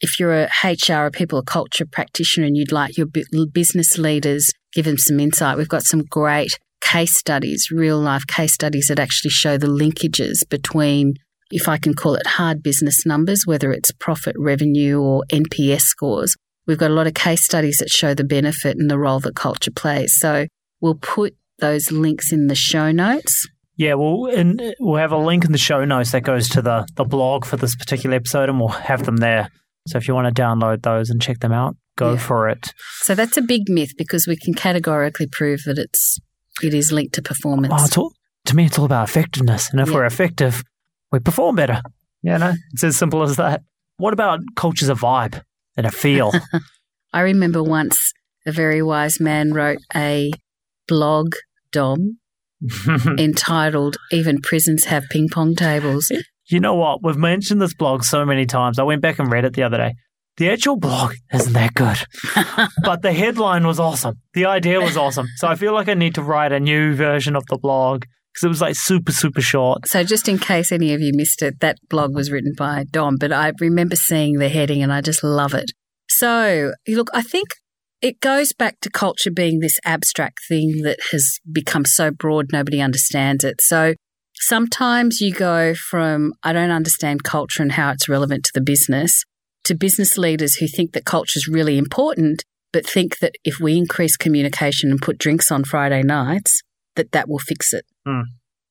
if 0.00 0.20
you're 0.20 0.44
a 0.44 0.48
HR 0.62 1.06
or 1.06 1.10
people, 1.10 1.40
a 1.40 1.42
culture 1.42 1.84
practitioner, 1.84 2.46
and 2.46 2.56
you'd 2.56 2.70
like 2.70 2.96
your 2.96 3.08
business 3.52 3.98
leaders 3.98 4.48
give 4.72 4.84
them 4.84 4.96
some 4.96 5.18
insight, 5.18 5.58
we've 5.58 5.68
got 5.68 5.82
some 5.82 6.04
great 6.04 6.56
case 6.80 7.18
studies, 7.18 7.68
real 7.72 7.98
life 7.98 8.24
case 8.28 8.54
studies 8.54 8.86
that 8.86 9.00
actually 9.00 9.32
show 9.32 9.58
the 9.58 9.66
linkages 9.66 10.48
between, 10.48 11.14
if 11.50 11.66
I 11.66 11.78
can 11.78 11.94
call 11.94 12.14
it 12.14 12.26
hard 12.28 12.62
business 12.62 13.04
numbers, 13.04 13.42
whether 13.44 13.72
it's 13.72 13.90
profit, 13.90 14.36
revenue, 14.38 15.00
or 15.00 15.24
NPS 15.32 15.80
scores. 15.80 16.36
We've 16.68 16.78
got 16.78 16.92
a 16.92 16.94
lot 16.94 17.08
of 17.08 17.14
case 17.14 17.44
studies 17.44 17.78
that 17.78 17.90
show 17.90 18.14
the 18.14 18.22
benefit 18.22 18.76
and 18.76 18.88
the 18.88 18.98
role 18.98 19.18
that 19.20 19.34
culture 19.34 19.72
plays. 19.72 20.14
So 20.16 20.46
we'll 20.80 20.94
put 20.94 21.34
those 21.58 21.90
links 21.90 22.30
in 22.30 22.46
the 22.46 22.54
show 22.54 22.92
notes. 22.92 23.48
Yeah, 23.78 23.94
we'll 23.94 24.26
and 24.26 24.60
uh, 24.60 24.72
we'll 24.80 24.96
have 24.96 25.12
a 25.12 25.16
link 25.16 25.44
in 25.44 25.52
the 25.52 25.58
show 25.58 25.84
notes 25.84 26.10
that 26.10 26.22
goes 26.22 26.48
to 26.50 26.60
the 26.60 26.86
the 26.96 27.04
blog 27.04 27.44
for 27.44 27.56
this 27.56 27.76
particular 27.76 28.16
episode, 28.16 28.48
and 28.48 28.58
we'll 28.58 28.68
have 28.68 29.06
them 29.06 29.18
there. 29.18 29.48
So 29.86 29.96
if 29.96 30.08
you 30.08 30.14
want 30.14 30.34
to 30.34 30.42
download 30.42 30.82
those 30.82 31.08
and 31.10 31.22
check 31.22 31.38
them 31.38 31.52
out, 31.52 31.76
go 31.96 32.12
yeah. 32.12 32.18
for 32.18 32.48
it. 32.48 32.74
So 33.00 33.14
that's 33.14 33.36
a 33.36 33.42
big 33.42 33.68
myth 33.68 33.92
because 33.96 34.26
we 34.26 34.36
can 34.36 34.52
categorically 34.52 35.28
prove 35.28 35.62
that 35.64 35.78
it's 35.78 36.18
it 36.60 36.74
is 36.74 36.90
linked 36.90 37.14
to 37.14 37.22
performance. 37.22 37.96
Oh, 37.96 38.02
all, 38.02 38.12
to 38.46 38.56
me, 38.56 38.66
it's 38.66 38.78
all 38.78 38.84
about 38.84 39.08
effectiveness, 39.08 39.70
and 39.70 39.80
if 39.80 39.88
yeah. 39.88 39.94
we're 39.94 40.04
effective, 40.06 40.64
we 41.12 41.20
perform 41.20 41.54
better. 41.54 41.80
Yeah, 42.22 42.38
no, 42.38 42.54
it's 42.72 42.82
as 42.82 42.96
simple 42.96 43.22
as 43.22 43.36
that. 43.36 43.62
What 43.98 44.12
about 44.12 44.40
culture's 44.56 44.88
a 44.88 44.94
vibe 44.94 45.40
and 45.76 45.86
a 45.86 45.90
feel? 45.92 46.32
I 47.12 47.20
remember 47.20 47.62
once 47.62 48.12
a 48.44 48.50
very 48.50 48.82
wise 48.82 49.20
man 49.20 49.52
wrote 49.52 49.78
a 49.94 50.32
blog, 50.88 51.34
Dom, 51.70 52.18
entitled 53.18 53.96
Even 54.10 54.40
Prisons 54.40 54.84
Have 54.86 55.04
Ping 55.10 55.28
Pong 55.28 55.54
Tables. 55.54 56.10
you 56.46 56.60
know 56.60 56.74
what? 56.74 57.02
We've 57.02 57.16
mentioned 57.16 57.60
this 57.60 57.74
blog 57.74 58.04
so 58.04 58.24
many 58.24 58.46
times. 58.46 58.78
I 58.78 58.82
went 58.82 59.02
back 59.02 59.18
and 59.18 59.30
read 59.30 59.44
it 59.44 59.54
the 59.54 59.62
other 59.62 59.76
day. 59.76 59.94
The 60.38 60.50
actual 60.50 60.76
blog 60.76 61.14
isn't 61.32 61.52
that 61.54 61.74
good, 61.74 61.98
but 62.84 63.02
the 63.02 63.12
headline 63.12 63.66
was 63.66 63.80
awesome. 63.80 64.20
The 64.34 64.46
idea 64.46 64.80
was 64.80 64.96
awesome. 64.96 65.26
So 65.36 65.48
I 65.48 65.56
feel 65.56 65.72
like 65.72 65.88
I 65.88 65.94
need 65.94 66.14
to 66.14 66.22
write 66.22 66.52
a 66.52 66.60
new 66.60 66.94
version 66.94 67.34
of 67.34 67.44
the 67.46 67.58
blog 67.58 68.04
because 68.38 68.46
it 68.46 68.48
was 68.48 68.60
like 68.60 68.76
super, 68.76 69.10
super 69.10 69.40
short. 69.40 69.88
So, 69.88 70.04
just 70.04 70.28
in 70.28 70.38
case 70.38 70.70
any 70.70 70.94
of 70.94 71.00
you 71.00 71.12
missed 71.14 71.42
it, 71.42 71.58
that 71.60 71.78
blog 71.88 72.14
was 72.14 72.30
written 72.30 72.52
by 72.56 72.84
Dom, 72.90 73.16
but 73.18 73.32
I 73.32 73.52
remember 73.60 73.96
seeing 73.96 74.38
the 74.38 74.48
heading 74.48 74.80
and 74.82 74.92
I 74.92 75.00
just 75.00 75.24
love 75.24 75.54
it. 75.54 75.72
So, 76.08 76.72
look, 76.86 77.10
I 77.12 77.22
think 77.22 77.48
it 78.00 78.20
goes 78.20 78.52
back 78.52 78.78
to 78.80 78.90
culture 78.90 79.30
being 79.30 79.58
this 79.58 79.78
abstract 79.84 80.38
thing 80.48 80.82
that 80.82 80.98
has 81.10 81.38
become 81.50 81.84
so 81.84 82.10
broad 82.10 82.46
nobody 82.52 82.80
understands 82.80 83.44
it. 83.44 83.60
So, 83.60 83.94
sometimes 84.34 85.20
you 85.20 85.32
go 85.32 85.74
from, 85.74 86.32
I 86.42 86.52
don't 86.52 86.70
understand 86.70 87.24
culture 87.24 87.62
and 87.62 87.72
how 87.72 87.90
it's 87.90 88.08
relevant 88.08 88.44
to 88.44 88.52
the 88.54 88.60
business, 88.60 89.24
to 89.64 89.74
business 89.74 90.16
leaders 90.16 90.56
who 90.56 90.68
think 90.68 90.92
that 90.92 91.04
culture 91.04 91.38
is 91.38 91.48
really 91.48 91.76
important, 91.76 92.44
but 92.72 92.86
think 92.86 93.18
that 93.18 93.34
if 93.44 93.58
we 93.60 93.76
increase 93.76 94.16
communication 94.16 94.90
and 94.90 95.00
put 95.00 95.18
drinks 95.18 95.50
on 95.50 95.64
Friday 95.64 96.02
nights, 96.02 96.60
that 96.94 97.12
that 97.12 97.28
will 97.28 97.38
fix 97.38 97.72
it. 97.72 97.84
Mm. 98.06 98.24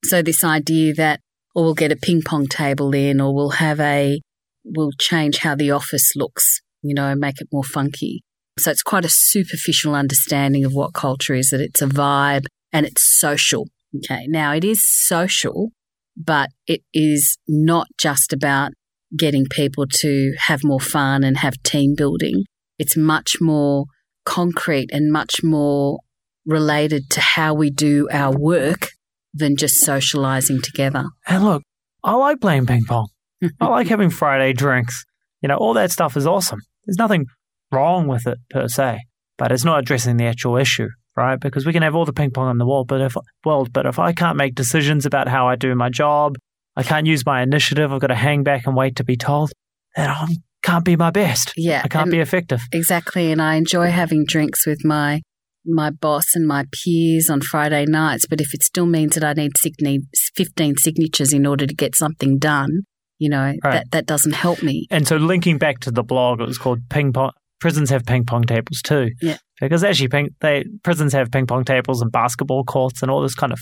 So 0.04 0.22
this 0.22 0.42
idea 0.42 0.94
that, 0.94 1.20
or 1.54 1.64
we'll 1.64 1.74
get 1.74 1.92
a 1.92 1.96
ping 1.96 2.22
pong 2.22 2.46
table 2.46 2.94
in, 2.94 3.20
or 3.20 3.34
we'll 3.34 3.50
have 3.50 3.80
a, 3.80 4.20
we'll 4.64 4.92
change 4.98 5.38
how 5.38 5.54
the 5.54 5.70
office 5.70 6.12
looks, 6.16 6.60
you 6.82 6.94
know, 6.94 7.14
make 7.14 7.40
it 7.40 7.48
more 7.52 7.64
funky. 7.64 8.22
So 8.58 8.70
it's 8.70 8.82
quite 8.82 9.04
a 9.04 9.10
superficial 9.10 9.94
understanding 9.94 10.64
of 10.64 10.72
what 10.72 10.94
culture 10.94 11.34
is, 11.34 11.50
that 11.50 11.60
it's 11.60 11.82
a 11.82 11.86
vibe 11.86 12.46
and 12.72 12.86
it's 12.86 13.18
social. 13.18 13.66
Okay. 13.96 14.26
Now 14.26 14.52
it 14.52 14.64
is 14.64 14.84
social, 14.84 15.70
but 16.16 16.50
it 16.66 16.82
is 16.92 17.38
not 17.46 17.86
just 17.98 18.32
about 18.32 18.72
getting 19.16 19.46
people 19.46 19.86
to 20.00 20.34
have 20.38 20.60
more 20.64 20.80
fun 20.80 21.24
and 21.24 21.38
have 21.38 21.62
team 21.62 21.94
building. 21.96 22.44
It's 22.78 22.96
much 22.96 23.36
more 23.40 23.86
concrete 24.24 24.90
and 24.92 25.10
much 25.10 25.42
more 25.42 26.00
related 26.44 27.10
to 27.10 27.20
how 27.20 27.54
we 27.54 27.70
do 27.70 28.08
our 28.12 28.36
work 28.36 28.88
than 29.32 29.56
just 29.56 29.76
socializing 29.76 30.60
together. 30.62 31.04
And 31.26 31.44
look, 31.44 31.62
I 32.04 32.14
like 32.14 32.40
playing 32.40 32.66
ping 32.66 32.84
pong. 32.86 33.08
I 33.60 33.66
like 33.66 33.88
having 33.88 34.10
Friday 34.10 34.52
drinks. 34.52 35.04
You 35.40 35.48
know, 35.48 35.56
all 35.56 35.74
that 35.74 35.90
stuff 35.90 36.16
is 36.16 36.26
awesome. 36.26 36.60
There's 36.84 36.98
nothing 36.98 37.26
wrong 37.72 38.06
with 38.06 38.26
it 38.26 38.38
per 38.50 38.68
se, 38.68 39.00
but 39.36 39.52
it's 39.52 39.64
not 39.64 39.78
addressing 39.78 40.16
the 40.16 40.26
actual 40.26 40.56
issue, 40.56 40.88
right? 41.16 41.38
Because 41.38 41.66
we 41.66 41.72
can 41.72 41.82
have 41.82 41.94
all 41.94 42.04
the 42.04 42.12
ping 42.12 42.30
pong 42.30 42.50
in 42.50 42.58
the 42.58 42.66
world, 42.66 42.88
but 42.88 43.00
if 43.00 43.16
world, 43.44 43.72
but 43.72 43.86
if 43.86 43.98
I 43.98 44.12
can't 44.12 44.36
make 44.36 44.54
decisions 44.54 45.06
about 45.06 45.28
how 45.28 45.48
I 45.48 45.56
do 45.56 45.74
my 45.74 45.88
job, 45.88 46.36
I 46.76 46.82
can't 46.82 47.06
use 47.06 47.26
my 47.26 47.42
initiative. 47.42 47.92
I've 47.92 48.00
got 48.00 48.08
to 48.08 48.14
hang 48.14 48.44
back 48.44 48.66
and 48.66 48.76
wait 48.76 48.96
to 48.96 49.04
be 49.04 49.16
told. 49.16 49.50
Then 49.96 50.10
I 50.10 50.26
can't 50.62 50.84
be 50.84 50.96
my 50.96 51.10
best. 51.10 51.52
Yeah, 51.56 51.82
I 51.84 51.88
can't 51.88 52.10
be 52.10 52.20
effective. 52.20 52.62
Exactly, 52.72 53.32
and 53.32 53.42
I 53.42 53.56
enjoy 53.56 53.90
having 53.90 54.24
drinks 54.26 54.66
with 54.66 54.84
my 54.84 55.22
my 55.68 55.90
boss 55.90 56.34
and 56.34 56.46
my 56.46 56.64
peers 56.72 57.28
on 57.28 57.40
Friday 57.40 57.84
nights, 57.86 58.26
but 58.26 58.40
if 58.40 58.54
it 58.54 58.62
still 58.62 58.86
means 58.86 59.14
that 59.14 59.24
I 59.24 59.34
need 59.34 59.52
15 59.58 60.76
signatures 60.76 61.32
in 61.32 61.46
order 61.46 61.66
to 61.66 61.74
get 61.74 61.94
something 61.94 62.38
done, 62.38 62.84
you 63.18 63.28
know, 63.28 63.54
right. 63.62 63.72
that, 63.72 63.90
that 63.90 64.06
doesn't 64.06 64.34
help 64.34 64.62
me. 64.62 64.86
And 64.90 65.06
so 65.06 65.16
linking 65.16 65.58
back 65.58 65.80
to 65.80 65.90
the 65.90 66.02
blog, 66.02 66.40
it 66.40 66.46
was 66.46 66.58
called 66.58 66.88
Ping 66.88 67.12
Pong. 67.12 67.32
Prisons 67.60 67.90
have 67.90 68.04
ping 68.04 68.24
pong 68.24 68.42
tables 68.42 68.80
too. 68.82 69.10
Yeah. 69.20 69.38
Because 69.60 69.82
actually, 69.82 70.08
ping, 70.08 70.30
they 70.40 70.64
prisons 70.84 71.12
have 71.12 71.30
ping 71.30 71.46
pong 71.46 71.64
tables 71.64 72.00
and 72.00 72.12
basketball 72.12 72.64
courts 72.64 73.02
and 73.02 73.10
all 73.10 73.20
this 73.22 73.34
kind 73.34 73.52
of 73.52 73.58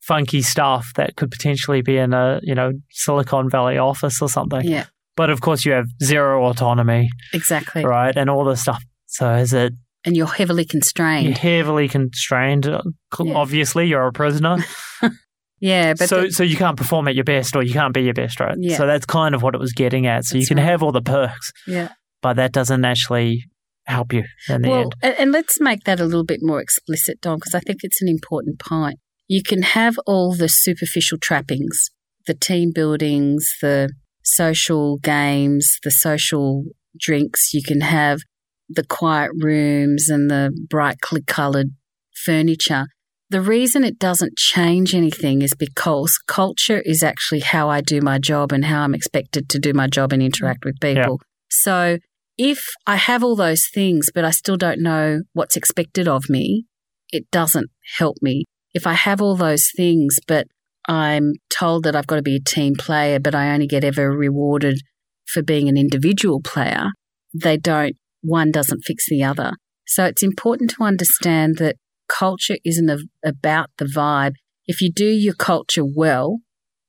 funky 0.00 0.42
stuff 0.42 0.92
that 0.96 1.16
could 1.16 1.30
potentially 1.30 1.82
be 1.82 1.96
in 1.96 2.12
a 2.12 2.40
you 2.42 2.54
know 2.54 2.72
Silicon 2.90 3.50
Valley 3.50 3.78
office 3.78 4.22
or 4.22 4.28
something. 4.28 4.62
Yeah. 4.64 4.86
But 5.16 5.30
of 5.30 5.40
course, 5.40 5.64
you 5.64 5.72
have 5.72 5.86
zero 6.02 6.46
autonomy. 6.46 7.10
Exactly. 7.34 7.84
Right, 7.84 8.16
and 8.16 8.30
all 8.30 8.44
this 8.44 8.62
stuff. 8.62 8.82
So 9.06 9.34
is 9.34 9.52
it 9.52 9.74
and 10.04 10.16
you're 10.16 10.26
heavily 10.26 10.64
constrained. 10.64 11.26
You're 11.26 11.36
heavily 11.36 11.88
constrained. 11.88 12.66
Uh, 12.66 12.82
yeah. 13.22 13.34
Obviously, 13.34 13.86
you're 13.86 14.06
a 14.06 14.12
prisoner. 14.12 14.58
yeah, 15.60 15.94
but 15.94 16.08
so 16.08 16.22
the- 16.22 16.30
so 16.30 16.42
you 16.42 16.56
can't 16.56 16.76
perform 16.76 17.08
at 17.08 17.14
your 17.14 17.24
best, 17.24 17.54
or 17.54 17.62
you 17.62 17.72
can't 17.72 17.92
be 17.92 18.02
your 18.02 18.14
best, 18.14 18.40
right? 18.40 18.56
Yeah. 18.58 18.76
So 18.76 18.86
that's 18.86 19.04
kind 19.04 19.34
of 19.34 19.42
what 19.42 19.54
it 19.54 19.58
was 19.60 19.72
getting 19.72 20.06
at. 20.06 20.24
So 20.24 20.34
that's 20.36 20.42
you 20.42 20.48
can 20.48 20.62
right. 20.62 20.70
have 20.70 20.82
all 20.82 20.92
the 20.92 21.02
perks, 21.02 21.52
yeah, 21.66 21.90
but 22.22 22.34
that 22.36 22.52
doesn't 22.52 22.84
actually 22.84 23.44
help 23.86 24.12
you 24.12 24.24
in 24.48 24.62
the 24.62 24.68
well, 24.68 24.80
end. 24.82 24.94
And, 25.02 25.14
and 25.18 25.32
let's 25.32 25.60
make 25.60 25.84
that 25.84 26.00
a 26.00 26.04
little 26.04 26.24
bit 26.24 26.40
more 26.42 26.60
explicit, 26.60 27.20
Dom, 27.20 27.36
because 27.36 27.54
I 27.54 27.60
think 27.60 27.80
it's 27.82 28.02
an 28.02 28.08
important 28.08 28.58
point. 28.58 28.98
You 29.28 29.42
can 29.42 29.62
have 29.62 29.98
all 30.06 30.34
the 30.34 30.48
superficial 30.48 31.18
trappings, 31.18 31.90
the 32.26 32.34
team 32.34 32.72
buildings, 32.74 33.52
the 33.60 33.92
social 34.22 34.98
games, 34.98 35.78
the 35.82 35.90
social 35.90 36.64
drinks. 36.98 37.54
You 37.54 37.62
can 37.62 37.80
have 37.80 38.20
the 38.68 38.84
quiet 38.84 39.32
rooms 39.38 40.08
and 40.08 40.30
the 40.30 40.52
brightly 40.68 41.22
coloured 41.22 41.68
furniture. 42.24 42.86
The 43.30 43.40
reason 43.40 43.84
it 43.84 43.98
doesn't 43.98 44.36
change 44.36 44.94
anything 44.94 45.42
is 45.42 45.54
because 45.54 46.18
culture 46.26 46.80
is 46.80 47.02
actually 47.02 47.40
how 47.40 47.68
I 47.68 47.80
do 47.80 48.00
my 48.00 48.18
job 48.18 48.52
and 48.52 48.64
how 48.64 48.82
I'm 48.82 48.94
expected 48.94 49.48
to 49.50 49.58
do 49.60 49.72
my 49.72 49.86
job 49.86 50.12
and 50.12 50.20
interact 50.20 50.64
with 50.64 50.80
people. 50.80 51.20
Yeah. 51.20 51.26
So 51.48 51.98
if 52.42 52.64
I 52.86 52.96
have 52.96 53.22
all 53.22 53.36
those 53.36 53.68
things, 53.68 54.08
but 54.14 54.24
I 54.24 54.30
still 54.30 54.56
don't 54.56 54.80
know 54.80 55.24
what's 55.34 55.56
expected 55.56 56.08
of 56.08 56.30
me, 56.30 56.64
it 57.10 57.30
doesn't 57.30 57.68
help 57.98 58.16
me. 58.22 58.44
If 58.72 58.86
I 58.86 58.94
have 58.94 59.20
all 59.20 59.36
those 59.36 59.70
things, 59.76 60.18
but 60.26 60.46
I'm 60.88 61.34
told 61.50 61.84
that 61.84 61.94
I've 61.94 62.06
got 62.06 62.16
to 62.16 62.22
be 62.22 62.36
a 62.36 62.40
team 62.40 62.76
player, 62.76 63.20
but 63.20 63.34
I 63.34 63.52
only 63.52 63.66
get 63.66 63.84
ever 63.84 64.10
rewarded 64.10 64.80
for 65.26 65.42
being 65.42 65.68
an 65.68 65.76
individual 65.76 66.40
player, 66.40 66.86
they 67.34 67.58
don't 67.58 67.96
one 68.22 68.50
doesn't 68.50 68.84
fix 68.86 69.04
the 69.06 69.22
other. 69.22 69.52
So 69.86 70.06
it's 70.06 70.22
important 70.22 70.70
to 70.70 70.82
understand 70.82 71.58
that 71.58 71.76
culture 72.08 72.56
isn't 72.64 72.88
a, 72.88 73.00
about 73.22 73.68
the 73.76 73.84
vibe. 73.84 74.32
If 74.66 74.80
you 74.80 74.90
do 74.90 75.04
your 75.04 75.34
culture 75.34 75.84
well, 75.84 76.38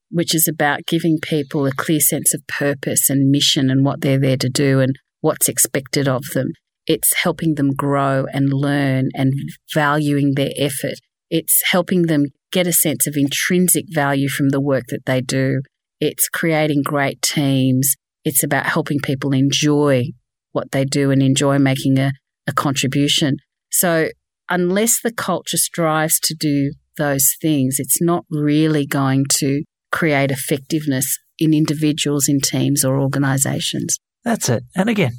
which 0.09 0.33
is 0.33 0.47
about 0.47 0.85
giving 0.87 1.19
people 1.21 1.65
a 1.65 1.73
clear 1.73 1.99
sense 1.99 2.33
of 2.33 2.47
purpose 2.47 3.09
and 3.09 3.29
mission 3.29 3.69
and 3.69 3.83
what 3.83 3.99
they're 3.99 4.19
there 4.19 4.37
to 4.37 4.49
do 4.49 4.79
and 4.79 4.95
what's 5.21 5.47
expected 5.47 6.07
of 6.07 6.23
them, 6.33 6.49
it's 6.87 7.13
helping 7.23 7.55
them 7.55 7.73
grow 7.73 8.25
and 8.33 8.51
learn 8.51 9.09
and 9.13 9.33
valuing 9.73 10.33
their 10.35 10.51
effort. 10.57 10.95
It's 11.29 11.61
helping 11.71 12.03
them 12.03 12.25
get 12.51 12.67
a 12.67 12.73
sense 12.73 13.07
of 13.07 13.15
intrinsic 13.15 13.85
value 13.89 14.27
from 14.27 14.49
the 14.49 14.59
work 14.59 14.85
that 14.89 15.05
they 15.05 15.21
do. 15.21 15.61
It's 15.99 16.27
creating 16.27 16.81
great 16.83 17.21
teams. 17.21 17.95
It's 18.25 18.43
about 18.43 18.65
helping 18.65 18.99
people 18.99 19.31
enjoy 19.31 20.07
what 20.51 20.71
they 20.71 20.83
do 20.83 21.11
and 21.11 21.21
enjoy 21.21 21.59
making 21.59 21.97
a, 21.97 22.11
a 22.47 22.53
contribution. 22.53 23.37
So, 23.71 24.09
unless 24.49 25.01
the 25.01 25.13
culture 25.13 25.57
strives 25.57 26.19
to 26.21 26.35
do 26.37 26.73
those 26.97 27.35
things, 27.41 27.77
it's 27.79 28.01
not 28.01 28.25
really 28.29 28.85
going 28.85 29.25
to 29.37 29.63
create 29.91 30.31
effectiveness 30.31 31.17
in 31.39 31.53
individuals, 31.53 32.27
in 32.27 32.41
teams, 32.41 32.83
or 32.83 32.99
organizations. 32.99 33.97
That's 34.23 34.49
it. 34.49 34.63
And 34.75 34.89
again, 34.89 35.13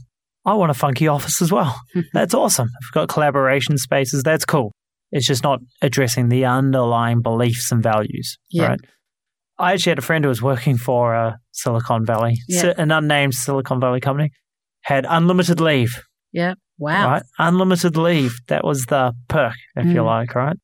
I 0.45 0.55
want 0.55 0.71
a 0.71 0.75
funky 0.75 1.09
office 1.09 1.41
as 1.43 1.51
well. 1.53 1.81
that's 2.13 2.35
awesome. 2.35 2.69
If 2.81 2.87
we've 2.89 2.93
got 3.03 3.09
collaboration 3.09 3.79
spaces, 3.79 4.23
that's 4.23 4.45
cool. 4.45 4.73
It's 5.11 5.27
just 5.27 5.43
not 5.43 5.61
addressing 5.83 6.29
the 6.29 6.45
underlying 6.47 7.21
beliefs 7.21 7.71
and 7.73 7.83
values, 7.83 8.39
Yeah. 8.51 8.67
right? 8.69 8.81
I 9.59 9.73
actually 9.75 9.91
had 9.91 9.99
a 9.99 10.03
friend 10.03 10.25
who 10.25 10.29
was 10.31 10.41
working 10.43 10.79
for 10.79 11.15
a 11.15 11.39
Silicon 11.53 12.05
Valley, 12.07 12.37
Yeah. 12.49 12.73
an 12.79 12.91
unnamed 12.91 13.35
Silicon 13.35 13.79
Valley 13.81 14.01
company, 14.01 14.31
had 14.83 15.07
unlimited 15.09 15.61
leave. 15.61 16.03
Yeah. 16.33 16.55
Wow. 16.79 17.11
Right? 17.11 17.23
Unlimited 17.39 17.97
leave. 17.97 18.39
That 18.49 18.65
was 18.65 18.87
the 18.87 19.13
perk, 19.29 19.55
if 19.77 19.87
you 19.87 20.01
Mm. 20.01 20.07
like, 20.07 20.35
right? 20.35 20.57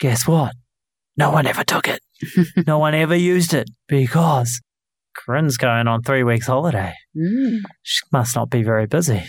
Guess 0.00 0.26
what? 0.26 0.52
No 1.16 1.30
one 1.30 1.46
ever 1.46 1.62
took 1.64 1.86
it. 1.88 2.00
no 2.66 2.78
one 2.78 2.94
ever 2.94 3.14
used 3.14 3.54
it 3.54 3.70
because 3.88 4.60
Corinne's 5.16 5.56
going 5.56 5.88
on 5.88 6.02
three 6.02 6.22
weeks 6.24 6.46
holiday. 6.46 6.92
Mm. 7.16 7.58
She 7.82 8.00
must 8.12 8.34
not 8.36 8.50
be 8.50 8.62
very 8.62 8.86
busy. 8.86 9.22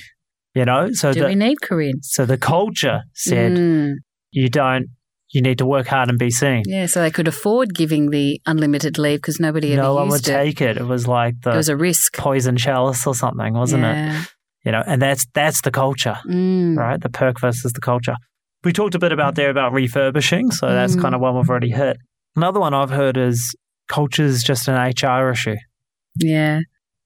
You 0.55 0.65
know? 0.65 0.89
So 0.93 1.13
Do 1.13 1.21
the 1.21 1.25
we 1.27 1.35
need 1.35 1.61
Korean? 1.61 2.01
so 2.03 2.25
the 2.25 2.37
culture 2.37 3.01
said 3.13 3.53
Mm. 3.53 3.93
you 4.31 4.49
don't 4.49 4.87
you 5.31 5.41
need 5.41 5.57
to 5.57 5.65
work 5.65 5.87
hard 5.87 6.09
and 6.09 6.19
be 6.19 6.29
seen. 6.29 6.61
Yeah, 6.67 6.85
so 6.85 7.01
they 7.01 7.09
could 7.09 7.27
afford 7.27 7.73
giving 7.73 8.11
the 8.11 8.39
unlimited 8.45 8.99
leave 8.99 9.17
because 9.17 9.39
nobody 9.39 9.75
no 9.75 9.95
one 9.95 10.09
would 10.09 10.19
it. 10.19 10.23
take 10.25 10.61
it. 10.61 10.77
It 10.77 10.85
was 10.85 11.07
like 11.07 11.33
the 11.41 11.53
it 11.53 11.55
was 11.57 11.69
a 11.69 11.75
risk, 11.75 12.15
poison 12.15 12.55
chalice 12.55 13.07
or 13.07 13.15
something, 13.15 13.53
wasn't 13.55 13.83
it? 13.83 14.27
You 14.63 14.71
know, 14.71 14.83
and 14.85 15.01
that's 15.01 15.25
that's 15.33 15.61
the 15.61 15.71
culture. 15.71 16.17
Mm. 16.29 16.77
right? 16.77 17.01
The 17.01 17.09
perk 17.09 17.39
versus 17.41 17.73
the 17.73 17.81
culture. 17.81 18.15
We 18.63 18.71
talked 18.73 18.93
a 18.95 18.99
bit 18.99 19.11
about 19.11 19.33
there 19.35 19.49
about 19.49 19.73
refurbishing, 19.73 20.51
so 20.51 20.67
that's 20.67 20.95
Mm. 20.95 21.01
kind 21.01 21.15
of 21.15 21.21
one 21.21 21.35
we've 21.35 21.49
already 21.49 21.71
hit. 21.71 21.97
Another 22.35 22.59
one 22.59 22.73
I've 22.75 22.91
heard 22.91 23.17
is 23.17 23.55
culture's 23.89 24.43
just 24.43 24.67
an 24.67 24.75
HR 24.75 25.31
issue. 25.31 25.55
Yeah. 26.15 26.59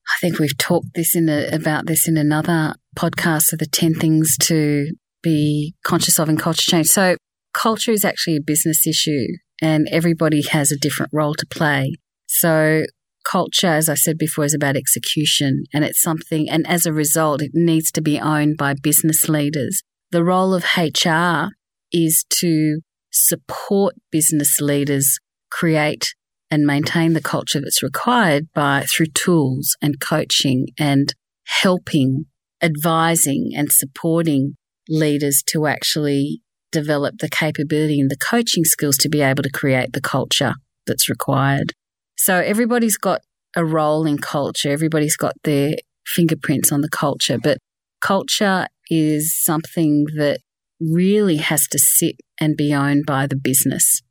I 0.08 0.14
think 0.22 0.40
we've 0.40 0.58
talked 0.58 0.94
this 0.96 1.16
in 1.16 1.28
a, 1.30 1.50
about 1.52 1.86
this 1.86 2.08
in 2.08 2.18
another 2.18 2.76
podcast 2.98 3.52
of 3.52 3.60
the 3.60 3.66
10 3.66 3.96
things 3.96 4.38
to 4.44 4.88
be 5.22 5.76
conscious 5.84 6.20
of 6.20 6.30
in 6.30 6.38
culture 6.38 6.72
change. 6.72 6.88
So 6.88 7.18
culture 7.54 7.92
is 7.92 8.06
actually 8.06 8.38
a 8.38 8.42
business 8.42 8.88
issue. 8.88 9.28
and 9.62 9.88
everybody 9.92 10.44
has 10.44 10.72
a 10.72 10.78
different 10.78 11.12
role 11.12 11.34
to 11.34 11.46
play. 11.48 11.96
So 12.28 12.84
culture, 13.30 13.68
as 13.68 13.90
I 13.90 13.96
said 13.96 14.18
before, 14.18 14.46
is 14.46 14.54
about 14.54 14.78
execution 14.78 15.64
and 15.74 15.84
it's 15.84 16.02
something, 16.02 16.50
and 16.50 16.68
as 16.68 16.86
a 16.86 16.94
result, 16.94 17.42
it 17.42 17.52
needs 17.54 17.92
to 17.94 18.02
be 18.02 18.20
owned 18.20 18.58
by 18.58 18.76
business 18.82 19.28
leaders. 19.28 19.82
The 20.12 20.24
role 20.24 20.54
of 20.54 20.64
HR 20.78 21.50
is 21.92 22.24
to 22.40 22.82
support 23.12 23.96
business 24.12 24.60
leaders 24.62 25.18
create 25.50 26.14
and 26.50 26.66
maintain 26.66 27.14
the 27.14 27.22
culture 27.22 27.60
that's 27.60 27.84
required 27.84 28.48
by 28.54 28.84
through 28.84 29.08
tools 29.08 29.76
and 29.82 30.00
coaching 30.00 30.68
and 30.80 31.14
helping, 31.62 32.26
advising 32.62 33.52
and 33.56 33.72
supporting 33.72 34.56
leaders 34.90 35.44
to 35.48 35.68
actually 35.68 36.42
develop 36.72 37.16
the 37.20 37.30
capability 37.30 38.00
and 38.00 38.10
the 38.10 38.18
coaching 38.18 38.64
skills 38.64 38.98
to 38.98 39.10
be 39.10 39.22
able 39.22 39.44
to 39.44 39.50
create 39.50 39.94
the 39.94 40.02
culture 40.02 40.54
that's 40.86 41.10
required. 41.10 41.74
So 42.18 42.36
everybody's 42.38 42.98
got 42.98 43.22
a 43.56 43.66
role 43.66 44.06
in 44.06 44.18
culture, 44.18 44.72
everybody's 44.72 45.18
got 45.18 45.34
their 45.44 45.76
fingerprints 46.06 46.72
on 46.72 46.82
the 46.82 46.90
culture, 46.90 47.38
but 47.42 47.58
culture 48.02 48.68
is 48.90 49.36
something 49.36 50.06
that 50.16 50.40
really 50.80 51.38
has 51.38 51.68
to 51.68 51.80
sit 51.80 52.16
and 52.40 52.56
be 52.56 52.74
owned 52.74 53.06
by 53.06 53.28
the 53.28 53.36
business 53.36 54.02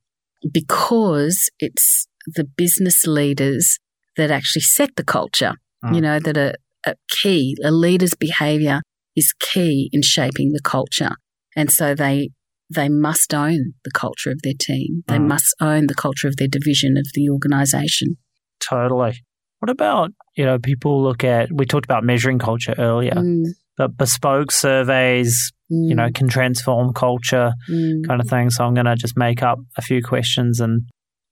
because 0.53 1.49
it's 1.59 2.07
the 2.27 2.45
business 2.45 3.07
leaders 3.07 3.79
that 4.17 4.31
actually 4.31 4.63
set 4.63 4.97
the 4.97 5.05
culture, 5.05 5.55
mm. 5.85 5.95
you 5.95 6.01
know, 6.01 6.19
that 6.19 6.37
are, 6.37 6.55
are 6.87 6.95
key. 7.09 7.57
A 7.63 7.71
leader's 7.71 8.15
behavior 8.15 8.81
is 9.15 9.33
key 9.41 9.89
in 9.93 10.03
shaping 10.03 10.53
the 10.53 10.63
culture. 10.63 11.11
And 11.55 11.71
so 11.71 11.95
they 11.95 12.31
they 12.69 12.89
must 12.89 13.33
own 13.33 13.75
the 13.85 13.91
culture 13.93 14.31
of 14.31 14.43
their 14.43 14.55
team. 14.59 15.05
They 15.07 15.19
mm. 15.19 15.29
must 15.29 15.55
own 15.61 15.87
the 15.87 15.95
culture 15.95 16.27
of 16.27 16.37
their 16.37 16.49
division 16.49 16.97
of 16.97 17.07
the 17.15 17.29
organization. 17.31 18.17
Totally. 18.61 19.23
What 19.61 19.71
about, 19.71 20.11
you 20.37 20.45
know, 20.45 20.59
people 20.59 21.03
look 21.03 21.25
at, 21.25 21.49
we 21.53 21.65
talked 21.65 21.85
about 21.85 22.05
measuring 22.05 22.39
culture 22.39 22.75
earlier, 22.77 23.15
mm. 23.15 23.45
but 23.77 23.97
bespoke 23.97 24.51
surveys, 24.51 25.53
mm. 25.73 25.89
you 25.89 25.95
know, 25.95 26.09
mm. 26.09 26.15
can 26.15 26.29
transform 26.29 26.93
culture 26.93 27.53
mm. 27.71 28.07
kind 28.07 28.21
of 28.21 28.29
thing. 28.29 28.51
So 28.51 28.65
I'm 28.65 28.75
going 28.75 28.87
to 28.87 28.97
just 28.97 29.17
make 29.17 29.43
up 29.43 29.59
a 29.77 29.83
few 29.83 30.03
questions 30.03 30.61
and 30.61 30.83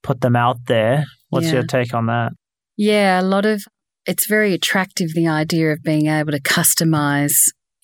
put 0.04 0.20
them 0.20 0.36
out 0.36 0.66
there. 0.66 1.04
What's 1.30 1.46
yeah. 1.46 1.54
your 1.54 1.62
take 1.64 1.92
on 1.92 2.06
that? 2.06 2.32
Yeah, 2.76 3.20
a 3.20 3.22
lot 3.22 3.44
of 3.44 3.64
it's 4.06 4.28
very 4.28 4.52
attractive 4.52 5.14
the 5.14 5.26
idea 5.26 5.72
of 5.72 5.82
being 5.82 6.06
able 6.06 6.30
to 6.30 6.40
customize 6.40 7.34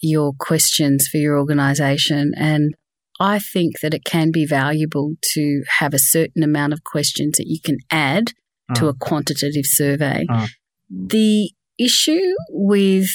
your 0.01 0.33
questions 0.39 1.09
for 1.11 1.17
your 1.19 1.39
organization 1.39 2.33
and 2.37 2.75
I 3.21 3.39
think 3.39 3.81
that 3.81 3.93
it 3.93 4.05
can 4.05 4.31
be 4.33 4.47
valuable 4.47 5.13
to 5.35 5.63
have 5.79 5.93
a 5.93 5.99
certain 5.99 6.43
amount 6.43 6.73
of 6.73 6.83
questions 6.85 7.37
that 7.37 7.47
you 7.47 7.61
can 7.63 7.77
add 7.91 8.33
mm. 8.71 8.75
to 8.77 8.89
a 8.89 8.95
quantitative 8.95 9.67
survey. 9.67 10.25
Mm. 10.29 10.49
The 10.91 11.51
issue 11.79 12.35
with 12.49 13.11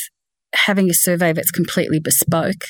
having 0.54 0.92
a 0.92 0.94
survey 0.94 1.34
that's 1.34 1.50
completely 1.50 2.00
bespoke 2.00 2.64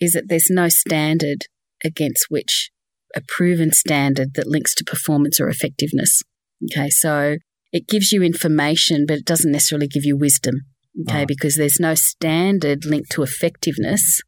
is 0.00 0.12
that 0.12 0.28
there's 0.28 0.48
no 0.48 0.68
standard 0.68 1.46
against 1.84 2.26
which 2.28 2.70
a 3.16 3.22
proven 3.26 3.72
standard 3.72 4.34
that 4.34 4.46
links 4.46 4.74
to 4.74 4.84
performance 4.84 5.40
or 5.40 5.48
effectiveness. 5.48 6.22
Okay, 6.70 6.90
so 6.90 7.36
it 7.72 7.88
gives 7.88 8.12
you 8.12 8.22
information, 8.22 9.04
but 9.06 9.18
it 9.18 9.24
doesn't 9.24 9.52
necessarily 9.52 9.88
give 9.88 10.04
you 10.04 10.16
wisdom. 10.16 10.54
Okay, 11.02 11.22
oh. 11.22 11.26
because 11.26 11.56
there's 11.56 11.80
no 11.80 11.94
standard 11.94 12.84
linked 12.84 13.10
to 13.10 13.22
effectiveness 13.22 14.20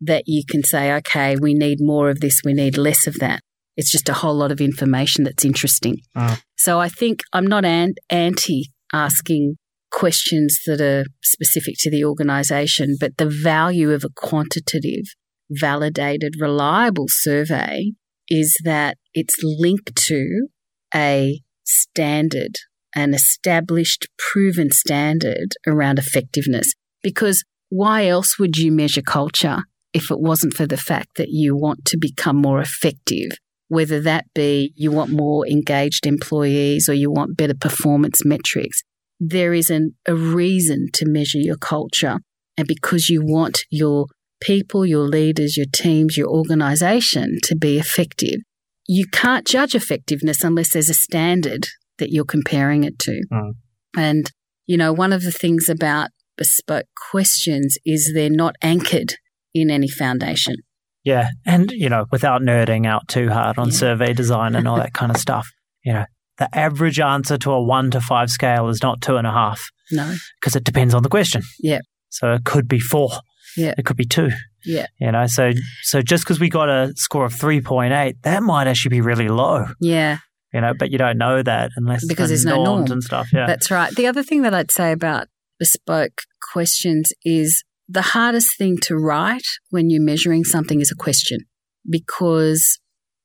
that 0.00 0.24
you 0.26 0.42
can 0.48 0.62
say, 0.62 0.92
okay, 0.92 1.36
we 1.36 1.54
need 1.54 1.78
more 1.80 2.10
of 2.10 2.20
this, 2.20 2.42
we 2.44 2.52
need 2.52 2.76
less 2.76 3.06
of 3.06 3.18
that. 3.18 3.40
It's 3.76 3.90
just 3.90 4.08
a 4.08 4.14
whole 4.14 4.34
lot 4.34 4.52
of 4.52 4.60
information 4.60 5.24
that's 5.24 5.44
interesting. 5.44 5.96
Oh. 6.14 6.38
So 6.56 6.78
I 6.78 6.88
think 6.88 7.20
I'm 7.32 7.46
not 7.46 7.64
an- 7.64 7.94
anti 8.10 8.66
asking 8.92 9.56
questions 9.90 10.58
that 10.66 10.80
are 10.80 11.04
specific 11.22 11.74
to 11.78 11.90
the 11.90 12.04
organization, 12.04 12.96
but 12.98 13.16
the 13.16 13.28
value 13.28 13.90
of 13.92 14.04
a 14.04 14.10
quantitative, 14.14 15.04
validated, 15.50 16.34
reliable 16.38 17.06
survey 17.08 17.92
is 18.28 18.56
that 18.64 18.96
it's 19.14 19.34
linked 19.42 19.94
to 20.06 20.48
a 20.94 21.40
standard, 21.64 22.56
an 22.94 23.14
established, 23.14 24.08
proven 24.18 24.70
standard 24.70 25.54
around 25.66 25.98
effectiveness. 25.98 26.74
Because 27.02 27.44
why 27.68 28.06
else 28.06 28.38
would 28.38 28.56
you 28.56 28.70
measure 28.70 29.02
culture 29.02 29.62
if 29.92 30.10
it 30.10 30.20
wasn't 30.20 30.54
for 30.54 30.66
the 30.66 30.76
fact 30.76 31.16
that 31.16 31.28
you 31.30 31.56
want 31.56 31.84
to 31.86 31.98
become 31.98 32.36
more 32.36 32.60
effective? 32.60 33.30
Whether 33.68 34.00
that 34.02 34.26
be 34.34 34.72
you 34.76 34.92
want 34.92 35.10
more 35.10 35.46
engaged 35.48 36.06
employees 36.06 36.88
or 36.88 36.92
you 36.92 37.10
want 37.10 37.36
better 37.36 37.54
performance 37.54 38.24
metrics, 38.24 38.82
there 39.18 39.54
is 39.54 39.70
an, 39.70 39.94
a 40.06 40.14
reason 40.14 40.88
to 40.94 41.06
measure 41.06 41.38
your 41.38 41.56
culture. 41.56 42.18
And 42.58 42.68
because 42.68 43.08
you 43.08 43.22
want 43.24 43.64
your 43.70 44.06
people, 44.42 44.84
your 44.84 45.08
leaders, 45.08 45.56
your 45.56 45.66
teams, 45.72 46.16
your 46.16 46.28
organization 46.28 47.38
to 47.44 47.56
be 47.56 47.78
effective. 47.78 48.40
You 48.86 49.06
can't 49.06 49.46
judge 49.46 49.74
effectiveness 49.74 50.42
unless 50.42 50.72
there's 50.72 50.90
a 50.90 50.94
standard 50.94 51.68
that 51.98 52.10
you're 52.10 52.24
comparing 52.24 52.84
it 52.84 52.98
to. 53.00 53.22
Mm. 53.32 53.52
And, 53.96 54.30
you 54.66 54.76
know, 54.76 54.92
one 54.92 55.12
of 55.12 55.22
the 55.22 55.30
things 55.30 55.68
about 55.68 56.10
bespoke 56.36 56.86
questions 57.10 57.76
is 57.84 58.12
they're 58.14 58.28
not 58.30 58.56
anchored 58.62 59.14
in 59.54 59.70
any 59.70 59.88
foundation. 59.88 60.56
Yeah. 61.04 61.28
And, 61.46 61.70
you 61.70 61.88
know, 61.88 62.06
without 62.10 62.42
nerding 62.42 62.86
out 62.86 63.08
too 63.08 63.28
hard 63.28 63.58
on 63.58 63.68
yeah. 63.68 63.74
survey 63.74 64.12
design 64.12 64.54
and 64.54 64.66
all 64.66 64.76
that 64.76 64.94
kind 64.94 65.12
of 65.12 65.16
stuff, 65.20 65.48
you 65.84 65.92
know, 65.92 66.06
the 66.38 66.48
average 66.56 66.98
answer 66.98 67.38
to 67.38 67.52
a 67.52 67.62
one 67.62 67.90
to 67.92 68.00
five 68.00 68.30
scale 68.30 68.68
is 68.68 68.82
not 68.82 69.00
two 69.00 69.16
and 69.16 69.26
a 69.26 69.32
half. 69.32 69.60
No. 69.90 70.16
Because 70.40 70.56
it 70.56 70.64
depends 70.64 70.94
on 70.94 71.02
the 71.02 71.08
question. 71.08 71.42
Yeah. 71.60 71.80
So 72.08 72.32
it 72.32 72.44
could 72.44 72.68
be 72.68 72.80
four. 72.80 73.10
Yeah. 73.56 73.74
It 73.76 73.84
could 73.84 73.96
be 73.96 74.04
two. 74.04 74.30
Yeah. 74.64 74.86
You 75.00 75.12
know, 75.12 75.26
so 75.26 75.52
so 75.82 76.02
just 76.02 76.24
because 76.24 76.40
we 76.40 76.48
got 76.48 76.68
a 76.68 76.92
score 76.96 77.24
of 77.24 77.34
3.8, 77.34 78.14
that 78.22 78.42
might 78.42 78.66
actually 78.66 78.90
be 78.90 79.00
really 79.00 79.28
low. 79.28 79.66
Yeah. 79.80 80.18
You 80.52 80.60
know, 80.60 80.72
but 80.78 80.90
you 80.90 80.98
don't 80.98 81.18
know 81.18 81.42
that 81.42 81.70
unless 81.76 82.06
because 82.06 82.28
there's 82.28 82.44
no 82.44 82.62
norm 82.62 82.90
and 82.90 83.02
stuff. 83.02 83.28
Yeah. 83.32 83.46
That's 83.46 83.70
right. 83.70 83.94
The 83.94 84.06
other 84.06 84.22
thing 84.22 84.42
that 84.42 84.54
I'd 84.54 84.70
say 84.70 84.92
about 84.92 85.28
bespoke 85.58 86.22
questions 86.52 87.12
is 87.24 87.64
the 87.88 88.02
hardest 88.02 88.56
thing 88.56 88.76
to 88.82 88.96
write 88.96 89.46
when 89.70 89.90
you're 89.90 90.02
measuring 90.02 90.44
something 90.44 90.80
is 90.80 90.90
a 90.90 90.96
question 90.96 91.40
because 91.88 92.78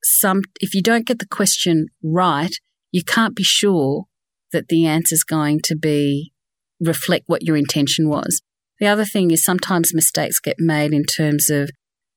some 0.04 0.42
if 0.62 0.74
you 0.74 0.82
don't 0.82 1.06
get 1.06 1.20
the 1.20 1.28
question 1.28 1.88
right, 2.04 2.56
you 2.92 3.04
can't 3.04 3.36
be 3.36 3.44
sure 3.44 4.06
that 4.52 4.70
the 4.70 4.86
answer 4.86 5.14
is 5.14 5.24
going 5.24 5.60
to 5.64 5.76
be 5.76 6.32
reflect 6.80 7.26
what 7.28 7.44
your 7.44 7.58
intention 7.58 8.08
was. 8.08 8.42
The 8.80 8.88
other 8.88 9.06
thing 9.06 9.32
is 9.32 9.44
sometimes 9.44 9.94
mistakes 9.94 10.40
get 10.40 10.56
made 10.60 10.94
in 10.94 11.04
terms 11.04 11.50
of 11.50 11.70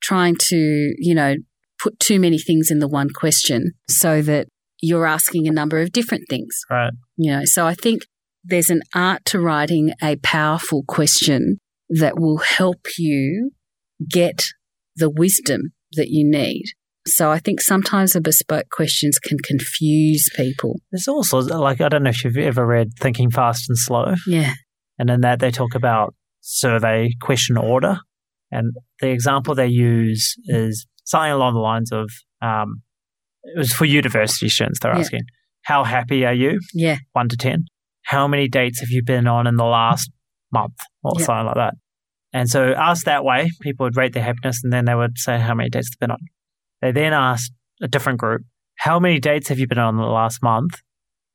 trying 0.03 0.37
to, 0.49 0.94
you 0.99 1.14
know, 1.14 1.37
put 1.83 1.99
too 1.99 2.20
many 2.20 2.38
things 2.38 2.70
in 2.70 2.79
the 2.79 2.88
one 2.88 3.11
question 3.11 3.73
so 3.88 4.23
that 4.23 4.46
you're 4.83 5.07
asking 5.07 5.46
a 5.46 5.53
number 5.53 5.81
of 5.81 5.92
different 5.92 6.25
things. 6.29 6.55
Right. 6.70 6.92
You 7.16 7.33
know, 7.33 7.42
so 7.44 7.66
I 7.66 7.75
think 7.75 8.03
there's 8.44 8.70
an 8.70 8.83
art 8.94 9.25
to 9.27 9.40
writing 9.40 9.92
a 10.03 10.16
powerful 10.16 10.85
question 10.87 11.59
that 11.90 12.18
will 12.18 12.38
help 12.38 12.87
you 12.99 13.51
get 14.09 14.44
the 14.96 15.11
wisdom 15.11 15.73
that 15.92 16.09
you 16.09 16.29
need. 16.29 16.64
So 17.07 17.31
I 17.31 17.38
think 17.38 17.61
sometimes 17.61 18.12
the 18.12 18.20
bespoke 18.20 18.68
questions 18.70 19.18
can 19.18 19.38
confuse 19.38 20.29
people. 20.37 20.81
There's 20.92 21.09
also 21.09 21.38
like 21.40 21.81
I 21.81 21.88
don't 21.88 22.03
know 22.03 22.11
if 22.11 22.25
you've 22.25 22.37
ever 22.37 22.66
read 22.66 22.90
Thinking 22.99 23.31
Fast 23.31 23.68
and 23.68 23.79
Slow. 23.79 24.14
Yeah. 24.27 24.55
And 24.99 25.09
in 25.09 25.23
that 25.23 25.40
they 25.40 25.51
talk 25.51 25.75
about 25.75 26.14
survey 26.40 27.11
question 27.20 27.57
order. 27.57 27.98
And 28.50 28.72
the 29.00 29.09
example 29.09 29.55
they 29.55 29.68
use 29.68 30.35
is 30.46 30.87
something 31.05 31.33
along 31.33 31.55
the 31.55 31.61
lines 31.61 31.92
of 31.92 32.11
um, 32.42 32.83
it 33.44 33.59
was 33.59 33.72
for 33.72 33.85
university 33.85 34.48
students. 34.48 34.81
They're 34.81 34.92
yeah. 34.92 35.00
asking, 35.00 35.22
How 35.62 35.85
happy 35.85 36.24
are 36.26 36.35
you? 36.35 36.61
Yeah. 36.74 36.98
One 37.12 37.29
to 37.29 37.37
10. 37.37 37.64
How 38.03 38.26
many 38.26 38.48
dates 38.48 38.81
have 38.81 38.90
you 38.90 39.03
been 39.03 39.26
on 39.26 39.46
in 39.46 39.57
the 39.57 39.64
last 39.64 40.11
month 40.53 40.79
or 41.03 41.12
yeah. 41.18 41.24
something 41.24 41.46
like 41.46 41.55
that? 41.57 41.74
And 42.33 42.48
so 42.48 42.72
asked 42.72 43.07
that 43.07 43.24
way, 43.24 43.50
people 43.61 43.85
would 43.85 43.96
rate 43.96 44.12
their 44.12 44.22
happiness 44.22 44.61
and 44.62 44.72
then 44.72 44.85
they 44.85 44.94
would 44.94 45.18
say 45.18 45.38
how 45.38 45.55
many 45.55 45.68
dates 45.68 45.90
they've 45.90 45.98
been 45.98 46.12
on. 46.12 46.18
They 46.81 46.92
then 46.92 47.12
asked 47.12 47.53
a 47.83 47.88
different 47.88 48.18
group, 48.18 48.42
How 48.76 48.98
many 48.98 49.20
dates 49.20 49.48
have 49.48 49.59
you 49.59 49.66
been 49.66 49.79
on 49.79 49.96
in 49.96 50.00
the 50.00 50.07
last 50.07 50.42
month? 50.42 50.81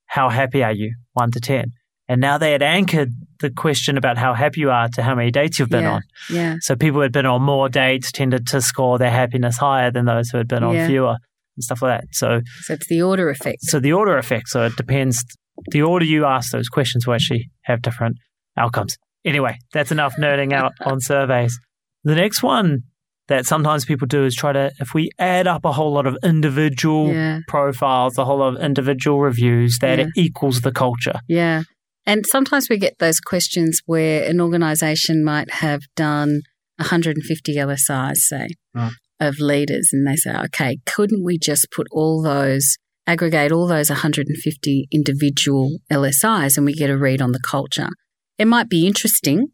How 0.08 0.30
happy 0.30 0.64
are 0.64 0.72
you? 0.72 0.96
One 1.14 1.32
to 1.32 1.40
10. 1.40 1.72
And 2.08 2.22
now 2.22 2.38
they 2.38 2.52
had 2.52 2.62
anchored 2.62 3.12
the 3.40 3.50
question 3.50 3.98
about 3.98 4.18
how 4.18 4.34
happy 4.34 4.62
you 4.62 4.70
are 4.70 4.88
to 4.90 5.02
how 5.02 5.16
many 5.16 5.32
dates 5.32 5.58
you've 5.58 5.70
been 5.70 5.84
yeah, 5.84 5.94
on. 5.94 6.02
Yeah. 6.30 6.56
So 6.62 6.76
people 6.76 6.98
who 6.98 7.02
had 7.02 7.12
been 7.12 7.26
on 7.26 7.42
more 7.42 7.68
dates 7.68 8.12
tended 8.12 8.48
to 8.48 8.62
score 8.62 8.98
their 9.00 9.10
happiness 9.10 9.58
higher 9.58 9.90
than 9.92 10.06
those 10.06 10.30
who 10.30 10.38
had 10.38 10.48
been 10.48 10.64
on 10.64 10.76
yeah. 10.76 10.88
fewer 10.88 11.18
and 11.58 11.64
stuff 11.64 11.82
like 11.82 12.02
that. 12.02 12.08
So, 12.12 12.42
so 12.62 12.74
it's 12.74 12.88
the 12.88 13.02
order 13.02 13.30
effect. 13.30 13.64
So 13.64 13.80
the 13.80 13.94
order 13.94 14.18
effect. 14.18 14.50
So 14.50 14.66
it 14.66 14.76
depends. 14.76 15.24
The 15.72 15.82
order 15.82 16.06
you 16.06 16.26
ask 16.26 16.52
those 16.52 16.70
questions 16.70 17.08
will 17.08 17.16
actually 17.16 17.50
have 17.64 17.82
different 17.82 18.18
outcomes. 18.58 18.98
Anyway, 19.24 19.58
that's 19.74 19.92
enough 19.92 20.16
nerding 20.18 20.54
out 20.54 20.74
on 20.86 21.00
surveys. 21.00 21.58
The 22.04 22.16
next 22.16 22.44
one 22.44 22.84
that 23.28 23.48
sometimes 23.48 23.86
people 23.86 24.06
do 24.06 24.24
is 24.26 24.36
try 24.36 24.54
to, 24.54 24.72
if 24.80 24.94
we 24.94 25.10
add 25.18 25.48
up 25.48 25.66
a 25.66 25.72
whole 25.72 25.92
lot 25.92 26.06
of 26.06 26.16
individual 26.24 27.12
Yeah. 27.12 27.40
profiles, 27.48 28.20
a 28.20 28.26
whole 28.26 28.38
lot 28.38 28.56
of 28.56 28.62
individual 28.62 29.20
reviews, 29.20 29.80
that 29.80 29.98
Yeah. 29.98 30.06
it 30.06 30.12
equals 30.16 30.62
the 30.62 30.72
culture. 30.72 31.20
Yeah. 31.28 31.64
And 32.06 32.26
sometimes 32.28 32.68
we 32.70 32.78
get 32.78 33.00
those 33.00 33.20
questions 33.20 33.82
where 33.86 34.30
an 34.30 34.40
organization 34.40 35.24
might 35.24 35.50
have 35.56 35.82
done 35.96 36.42
150 36.78 37.56
LSIs, 37.56 38.18
say, 38.18 38.48
Mm. 38.76 38.92
of 39.20 39.40
leaders, 39.40 39.90
and 39.94 40.06
they 40.06 40.16
say, 40.18 40.36
okay, 40.36 40.78
couldn't 40.86 41.24
we 41.24 41.38
just 41.38 41.68
put 41.72 41.88
all 41.92 42.22
those, 42.22 42.76
aggregate 43.08 43.52
all 43.52 43.66
those 43.68 43.90
150 43.90 44.88
individual 44.92 45.78
LSIs 45.92 46.58
and 46.58 46.66
we 46.66 46.74
get 46.74 46.90
a 46.90 46.98
read 46.98 47.22
on 47.22 47.32
the 47.32 47.40
culture? 47.40 47.90
It 48.38 48.46
might 48.46 48.70
be 48.70 48.86
interesting, 48.86 49.48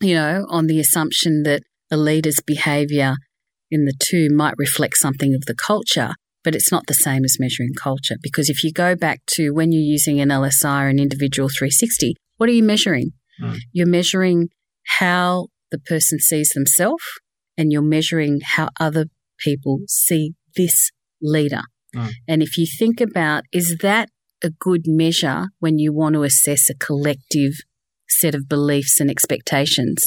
you 0.00 0.14
know, 0.14 0.46
on 0.48 0.66
the 0.68 0.78
assumption 0.78 1.42
that 1.42 1.62
a 1.90 1.96
leader's 1.96 2.40
behavior 2.46 3.16
in 3.70 3.84
the 3.84 3.94
two 3.98 4.28
might 4.30 4.54
reflect 4.56 4.96
something 4.98 5.34
of 5.34 5.42
the 5.46 5.54
culture, 5.54 6.12
but 6.48 6.54
it's 6.54 6.72
not 6.72 6.86
the 6.86 6.94
same 6.94 7.26
as 7.26 7.36
measuring 7.38 7.74
culture 7.74 8.16
because 8.22 8.48
if 8.48 8.64
you 8.64 8.72
go 8.72 8.96
back 8.96 9.20
to 9.26 9.50
when 9.50 9.70
you're 9.70 9.82
using 9.82 10.18
an 10.18 10.30
LSI 10.30 10.84
or 10.84 10.88
an 10.88 10.98
individual 10.98 11.50
360, 11.50 12.14
what 12.38 12.48
are 12.48 12.54
you 12.54 12.62
measuring? 12.62 13.10
Mm. 13.38 13.58
You're 13.74 13.86
measuring 13.86 14.48
how 14.98 15.48
the 15.70 15.78
person 15.78 16.18
sees 16.18 16.48
themselves 16.54 17.04
and 17.58 17.70
you're 17.70 17.82
measuring 17.82 18.40
how 18.42 18.70
other 18.80 19.08
people 19.38 19.80
see 19.88 20.32
this 20.56 20.90
leader. 21.20 21.60
Mm. 21.94 22.12
And 22.26 22.42
if 22.42 22.56
you 22.56 22.66
think 22.66 22.98
about 23.02 23.44
is 23.52 23.76
that 23.82 24.08
a 24.42 24.48
good 24.48 24.84
measure 24.86 25.48
when 25.58 25.78
you 25.78 25.92
want 25.92 26.14
to 26.14 26.22
assess 26.22 26.70
a 26.70 26.74
collective 26.74 27.52
set 28.08 28.34
of 28.34 28.48
beliefs 28.48 29.00
and 29.00 29.10
expectations? 29.10 30.02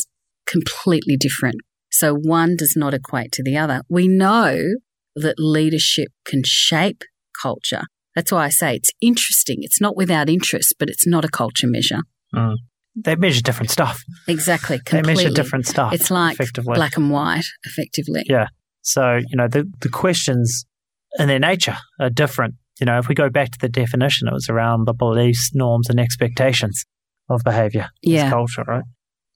Completely 0.48 1.18
different. 1.18 1.58
So 1.92 2.16
one 2.16 2.56
does 2.56 2.74
not 2.76 2.96
equate 2.96 3.32
to 3.34 3.44
the 3.44 3.58
other. 3.58 3.84
We 3.88 4.08
know 4.08 4.58
that 5.16 5.36
leadership 5.38 6.10
can 6.26 6.42
shape 6.46 7.04
culture. 7.42 7.84
That's 8.16 8.32
why 8.32 8.46
I 8.46 8.50
say 8.50 8.76
it's 8.76 8.92
interesting. 9.02 9.58
It's 9.62 9.80
not 9.80 9.96
without 9.96 10.30
interest, 10.30 10.76
but 10.78 10.90
it's 10.90 11.08
not 11.08 11.24
a 11.26 11.30
culture 11.30 11.68
measure. 11.68 12.02
Mm. 12.36 12.56
They 12.96 13.16
measure 13.16 13.42
different 13.42 13.72
stuff. 13.72 14.02
Exactly. 14.28 14.80
They 14.92 15.02
measure 15.02 15.30
different 15.30 15.66
stuff. 15.66 15.94
It's 15.94 16.12
like 16.12 16.38
black 16.64 16.98
and 16.98 17.10
white, 17.10 17.46
effectively. 17.64 18.24
Yeah. 18.26 18.48
So, 18.82 19.16
you 19.16 19.38
know, 19.38 19.48
the, 19.48 19.72
the 19.80 19.90
questions 19.90 20.66
in 21.18 21.28
their 21.28 21.40
nature 21.40 21.78
are 22.00 22.10
different. 22.10 22.56
You 22.80 22.86
know, 22.86 22.98
if 22.98 23.08
we 23.08 23.16
go 23.16 23.30
back 23.30 23.52
to 23.52 23.60
the 23.60 23.70
definition, 23.70 24.28
it 24.28 24.34
was 24.34 24.50
around 24.50 24.88
the 24.88 24.94
beliefs, 24.94 25.52
norms, 25.54 25.90
and 25.90 26.00
expectations 26.00 26.84
of 27.30 27.44
behavior. 27.44 27.90
Yeah. 28.02 28.30
culture, 28.30 28.64
right? 28.68 28.84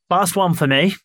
Last 0.09 0.35
one 0.35 0.53
for 0.53 0.67
me 0.67 0.95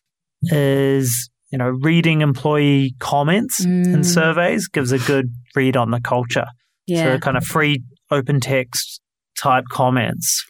is, 0.43 1.29
you 1.51 1.57
know, 1.57 1.69
reading 1.81 2.21
employee 2.21 2.95
comments 2.99 3.65
Mm. 3.65 4.05
surveys 4.05 4.67
gives 4.67 4.91
a 4.91 4.99
good 4.99 5.27
read 5.55 5.75
on 5.77 5.91
the 5.91 5.99
culture. 6.01 6.45
Yeah. 6.87 7.13
So 7.13 7.19
kind 7.19 7.37
of 7.37 7.43
free 7.43 7.83
open 8.09 8.39
text 8.39 9.01
type 9.37 9.65
comments. 9.71 10.45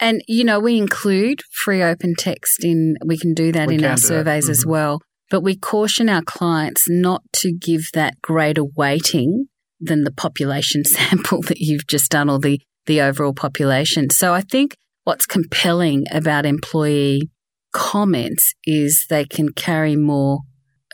And, 0.00 0.22
you 0.26 0.44
know, 0.44 0.58
we 0.60 0.76
include 0.78 1.40
free 1.64 1.82
open 1.82 2.14
text 2.18 2.64
in, 2.64 2.96
we 3.04 3.16
can 3.16 3.32
do 3.34 3.52
that 3.52 3.68
We 3.68 3.74
in 3.76 3.84
our 3.84 3.96
surveys 3.96 4.48
as 4.48 4.64
Mhm. 4.64 4.68
well. 4.70 5.00
But 5.30 5.40
we 5.42 5.56
caution 5.56 6.08
our 6.08 6.22
clients 6.22 6.84
not 6.88 7.22
to 7.40 7.52
give 7.52 7.82
that 7.94 8.20
greater 8.22 8.64
weighting 8.64 9.46
than 9.80 10.04
the 10.04 10.12
population 10.12 10.84
sample 10.84 11.42
that 11.42 11.58
you've 11.60 11.86
just 11.86 12.10
done 12.10 12.28
or 12.28 12.38
the, 12.38 12.60
the 12.86 13.00
overall 13.00 13.32
population. 13.32 14.10
So 14.10 14.34
I 14.34 14.40
think 14.40 14.76
what's 15.04 15.26
compelling 15.26 16.04
about 16.10 16.44
employee 16.46 17.30
comments 17.74 18.54
is 18.64 19.04
they 19.10 19.24
can 19.24 19.50
carry 19.50 19.96
more 19.96 20.38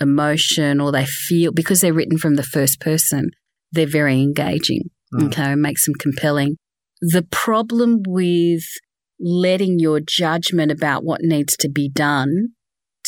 emotion 0.01 0.81
or 0.81 0.90
they 0.90 1.07
feel, 1.07 1.53
because 1.53 1.81
they're 1.81 1.93
written 1.93 2.19
from 2.19 2.35
the 2.35 2.43
first 2.43 2.81
person, 2.81 3.31
they're 3.71 3.87
very 3.87 4.21
engaging. 4.21 4.85
Mm. 5.14 5.27
Okay, 5.27 5.55
makes 5.55 5.85
them 5.85 5.95
compelling. 5.95 6.57
The 7.01 7.27
problem 7.31 8.01
with 8.07 8.62
letting 9.21 9.79
your 9.79 10.01
judgment 10.01 10.73
about 10.73 11.05
what 11.05 11.21
needs 11.23 11.57
to 11.59 11.69
be 11.69 11.88
done 11.88 12.49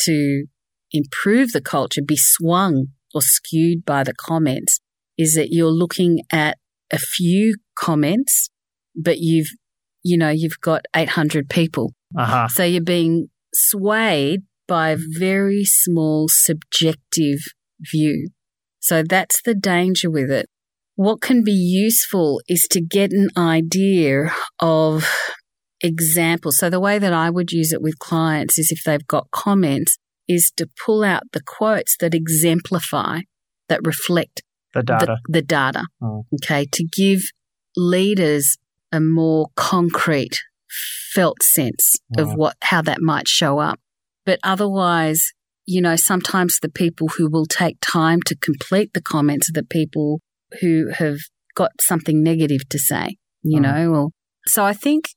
to 0.05 0.45
improve 0.91 1.51
the 1.51 1.61
culture 1.61 2.01
be 2.05 2.17
swung 2.17 2.87
or 3.13 3.21
skewed 3.21 3.83
by 3.83 4.03
the 4.03 4.13
comments 4.13 4.79
is 5.17 5.33
that 5.35 5.49
you're 5.51 5.71
looking 5.71 6.21
at 6.31 6.57
a 6.91 6.99
few 6.99 7.55
comments, 7.75 8.49
but 8.95 9.17
you've, 9.19 9.49
you 10.03 10.17
know, 10.17 10.29
you've 10.29 10.59
got 10.61 10.85
800 10.95 11.49
people. 11.49 11.93
Uh 12.17 12.25
huh. 12.25 12.47
So 12.47 12.63
you're 12.63 12.83
being 12.83 13.29
swayed 13.53 14.41
by 14.67 14.89
a 14.91 14.97
very 14.97 15.63
small 15.65 16.27
subjective 16.29 17.39
view. 17.91 18.29
So 18.79 19.03
that's 19.03 19.41
the 19.43 19.55
danger 19.55 20.09
with 20.09 20.29
it. 20.31 20.47
What 20.95 21.21
can 21.21 21.43
be 21.43 21.51
useful 21.51 22.41
is 22.47 22.67
to 22.71 22.81
get 22.81 23.11
an 23.11 23.29
idea 23.37 24.31
of 24.59 25.09
examples. 25.81 26.57
So 26.57 26.69
the 26.69 26.79
way 26.79 26.99
that 26.99 27.13
I 27.13 27.29
would 27.29 27.51
use 27.51 27.73
it 27.73 27.81
with 27.81 27.99
clients 27.99 28.57
is 28.57 28.71
if 28.71 28.83
they've 28.83 29.05
got 29.07 29.31
comments 29.31 29.97
is 30.27 30.51
to 30.57 30.69
pull 30.85 31.03
out 31.03 31.23
the 31.33 31.41
quotes 31.45 31.97
that 31.99 32.13
exemplify, 32.13 33.21
that 33.69 33.81
reflect 33.83 34.41
The 34.73 34.83
data. 34.83 35.17
the, 35.27 35.33
the 35.33 35.41
data. 35.41 35.83
Mm. 36.01 36.23
Okay, 36.35 36.65
to 36.71 36.83
give 36.83 37.23
leaders 37.75 38.57
a 38.91 38.99
more 38.99 39.47
concrete, 39.55 40.39
felt 41.13 41.43
sense 41.43 41.95
of 42.17 42.29
Mm. 42.29 42.37
what 42.37 42.55
how 42.61 42.81
that 42.81 43.01
might 43.01 43.27
show 43.27 43.59
up. 43.59 43.79
But 44.25 44.39
otherwise, 44.43 45.21
you 45.65 45.81
know, 45.81 45.95
sometimes 45.95 46.59
the 46.61 46.69
people 46.69 47.07
who 47.17 47.29
will 47.29 47.45
take 47.45 47.77
time 47.81 48.21
to 48.23 48.35
complete 48.35 48.91
the 48.93 49.01
comments 49.01 49.49
are 49.49 49.53
the 49.53 49.63
people 49.65 50.19
who 50.61 50.89
have 50.95 51.17
got 51.55 51.71
something 51.81 52.23
negative 52.23 52.67
to 52.69 52.79
say. 52.79 53.17
You 53.43 53.59
Mm. 53.59 53.63
know, 53.63 53.93
or 53.93 54.09
so 54.47 54.63
I 54.63 54.73
think 54.73 55.09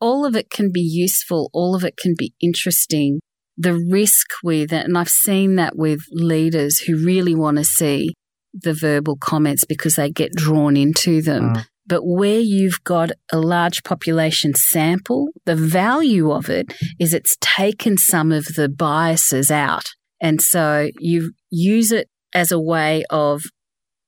all 0.00 0.26
of 0.26 0.34
it 0.36 0.50
can 0.50 0.70
be 0.72 0.80
useful. 0.82 1.50
All 1.52 1.74
of 1.74 1.84
it 1.84 1.96
can 1.96 2.14
be 2.16 2.34
interesting. 2.40 3.20
The 3.56 3.74
risk 3.74 4.26
with 4.42 4.72
it, 4.72 4.84
and 4.84 4.98
I've 4.98 5.08
seen 5.08 5.54
that 5.56 5.76
with 5.76 6.00
leaders 6.10 6.80
who 6.80 6.96
really 6.96 7.34
want 7.34 7.58
to 7.58 7.64
see 7.64 8.14
the 8.52 8.74
verbal 8.74 9.16
comments 9.16 9.64
because 9.64 9.94
they 9.96 10.10
get 10.10 10.32
drawn 10.34 10.76
into 10.76 11.22
them. 11.22 11.52
But 11.86 12.02
where 12.02 12.40
you've 12.40 12.82
got 12.84 13.10
a 13.30 13.38
large 13.38 13.82
population 13.82 14.54
sample, 14.54 15.28
the 15.44 15.56
value 15.56 16.32
of 16.32 16.48
it 16.48 16.72
is 16.98 17.12
it's 17.12 17.36
taken 17.40 17.98
some 17.98 18.32
of 18.32 18.46
the 18.56 18.68
biases 18.68 19.50
out. 19.50 19.90
And 20.20 20.40
so 20.40 20.88
you 20.98 21.32
use 21.50 21.92
it 21.92 22.08
as 22.34 22.50
a 22.50 22.60
way 22.60 23.04
of 23.10 23.42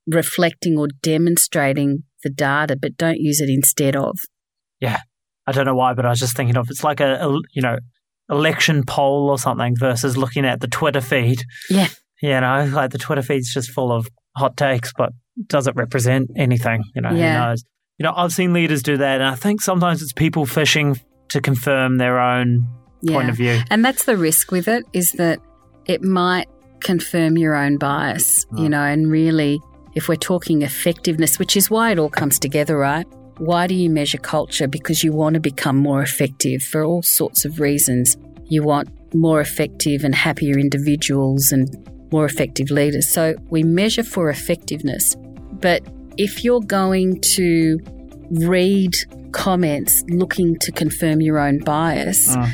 reflecting 0.06 0.78
or 0.78 0.88
demonstrating 1.02 2.04
the 2.22 2.30
data, 2.30 2.76
but 2.80 2.96
don't 2.96 3.18
use 3.18 3.40
it 3.40 3.50
instead 3.50 3.94
of. 3.94 4.16
Yeah. 4.80 5.00
I 5.46 5.52
don't 5.52 5.66
know 5.66 5.74
why, 5.74 5.94
but 5.94 6.06
I 6.06 6.10
was 6.10 6.20
just 6.20 6.36
thinking 6.36 6.56
of 6.56 6.70
it's 6.70 6.82
like 6.82 7.00
a, 7.00 7.24
a 7.24 7.32
you 7.54 7.62
know 7.62 7.78
election 8.28 8.84
poll 8.84 9.30
or 9.30 9.38
something 9.38 9.76
versus 9.78 10.16
looking 10.16 10.44
at 10.44 10.60
the 10.60 10.68
Twitter 10.68 11.00
feed. 11.00 11.42
Yeah. 11.70 11.88
You 12.22 12.40
know, 12.40 12.70
like 12.72 12.90
the 12.90 12.98
Twitter 12.98 13.22
feed's 13.22 13.52
just 13.52 13.70
full 13.70 13.92
of 13.92 14.08
hot 14.36 14.56
takes, 14.56 14.92
but 14.96 15.12
doesn't 15.48 15.76
represent 15.76 16.30
anything. 16.36 16.82
You 16.94 17.02
know, 17.02 17.10
Yeah. 17.12 17.40
who 17.42 17.48
knows? 17.50 17.64
You 17.98 18.04
know, 18.04 18.12
I've 18.14 18.32
seen 18.32 18.52
leaders 18.52 18.82
do 18.82 18.96
that, 18.98 19.20
and 19.20 19.24
I 19.24 19.34
think 19.34 19.60
sometimes 19.62 20.02
it's 20.02 20.12
people 20.12 20.44
fishing 20.46 20.98
to 21.28 21.40
confirm 21.40 21.96
their 21.98 22.18
own 22.20 22.66
point 23.06 23.30
of 23.30 23.36
view. 23.36 23.60
And 23.70 23.84
that's 23.84 24.04
the 24.04 24.16
risk 24.16 24.50
with 24.50 24.68
it 24.68 24.84
is 24.92 25.12
that 25.12 25.40
it 25.86 26.02
might 26.02 26.46
confirm 26.80 27.38
your 27.38 27.54
own 27.54 27.78
bias, 27.78 28.44
you 28.56 28.64
Mm. 28.64 28.70
know, 28.70 28.82
and 28.82 29.10
really, 29.10 29.60
if 29.94 30.08
we're 30.08 30.16
talking 30.16 30.62
effectiveness, 30.62 31.38
which 31.38 31.56
is 31.56 31.70
why 31.70 31.90
it 31.92 31.98
all 31.98 32.10
comes 32.10 32.38
together, 32.38 32.76
right? 32.76 33.06
Why 33.38 33.66
do 33.66 33.74
you 33.74 33.88
measure 33.90 34.18
culture? 34.18 34.66
Because 34.66 35.02
you 35.04 35.12
want 35.12 35.34
to 35.34 35.40
become 35.40 35.76
more 35.76 36.02
effective 36.02 36.62
for 36.62 36.84
all 36.84 37.02
sorts 37.02 37.44
of 37.44 37.60
reasons. 37.60 38.16
You 38.48 38.62
want 38.62 38.88
more 39.14 39.40
effective 39.40 40.04
and 40.04 40.14
happier 40.14 40.58
individuals 40.58 41.50
and 41.52 41.68
more 42.12 42.24
effective 42.24 42.70
leaders. 42.70 43.08
So 43.10 43.34
we 43.50 43.62
measure 43.62 44.02
for 44.04 44.30
effectiveness. 44.30 45.16
But 45.60 45.82
if 46.16 46.44
you're 46.44 46.60
going 46.60 47.20
to 47.36 47.78
read 48.30 48.92
comments 49.32 50.02
looking 50.08 50.56
to 50.60 50.72
confirm 50.72 51.20
your 51.20 51.38
own 51.38 51.58
bias, 51.58 52.34
Mm. 52.36 52.50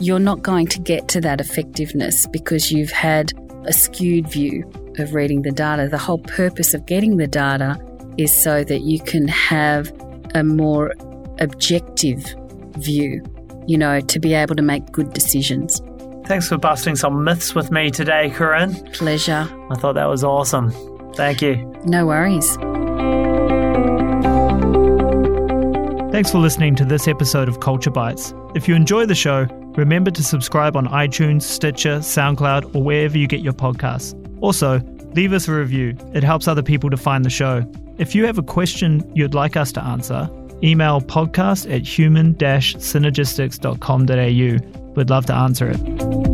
you're 0.00 0.18
not 0.18 0.42
going 0.42 0.66
to 0.68 0.80
get 0.80 1.08
to 1.08 1.20
that 1.20 1.40
effectiveness 1.40 2.26
because 2.26 2.70
you've 2.72 2.90
had 2.90 3.32
a 3.66 3.72
skewed 3.72 4.28
view 4.30 4.64
of 4.98 5.14
reading 5.14 5.42
the 5.42 5.50
data. 5.52 5.88
The 5.88 5.98
whole 5.98 6.18
purpose 6.18 6.74
of 6.74 6.86
getting 6.86 7.16
the 7.16 7.26
data 7.26 7.76
is 8.16 8.34
so 8.34 8.64
that 8.64 8.82
you 8.82 9.00
can 9.00 9.26
have 9.28 9.92
a 10.34 10.42
more 10.44 10.92
objective 11.40 12.22
view, 12.76 13.22
you 13.66 13.76
know, 13.78 14.00
to 14.00 14.18
be 14.20 14.34
able 14.34 14.54
to 14.56 14.62
make 14.62 14.90
good 14.92 15.12
decisions. 15.12 15.80
Thanks 16.26 16.48
for 16.48 16.56
busting 16.58 16.96
some 16.96 17.22
myths 17.22 17.54
with 17.54 17.70
me 17.70 17.90
today, 17.90 18.30
Corinne. 18.30 18.74
Pleasure. 18.92 19.46
I 19.70 19.74
thought 19.76 19.94
that 19.94 20.06
was 20.08 20.24
awesome. 20.24 20.70
Thank 21.14 21.42
you. 21.42 21.56
No 21.84 22.06
worries. 22.06 22.56
Thanks 26.12 26.30
for 26.30 26.38
listening 26.38 26.76
to 26.76 26.84
this 26.84 27.08
episode 27.08 27.48
of 27.48 27.58
Culture 27.58 27.90
Bites. 27.90 28.32
If 28.54 28.68
you 28.68 28.76
enjoy 28.76 29.06
the 29.06 29.16
show, 29.16 29.46
remember 29.76 30.12
to 30.12 30.22
subscribe 30.22 30.76
on 30.76 30.86
iTunes, 30.86 31.42
Stitcher, 31.42 31.96
SoundCloud, 31.98 32.72
or 32.74 32.84
wherever 32.84 33.18
you 33.18 33.26
get 33.26 33.40
your 33.40 33.52
podcasts. 33.52 34.14
Also, 34.40 34.78
leave 35.14 35.32
us 35.32 35.48
a 35.48 35.52
review. 35.52 35.96
It 36.12 36.22
helps 36.22 36.46
other 36.46 36.62
people 36.62 36.88
to 36.90 36.96
find 36.96 37.24
the 37.24 37.30
show. 37.30 37.68
If 37.98 38.14
you 38.14 38.26
have 38.26 38.38
a 38.38 38.42
question 38.42 39.10
you'd 39.14 39.34
like 39.34 39.56
us 39.56 39.72
to 39.72 39.82
answer, 39.82 40.30
email 40.62 41.00
podcast 41.00 41.68
at 41.74 41.82
human 41.82 42.34
synergistics.com.au. 42.34 44.92
We'd 44.94 45.10
love 45.10 45.26
to 45.26 45.34
answer 45.34 45.74
it. 45.74 46.33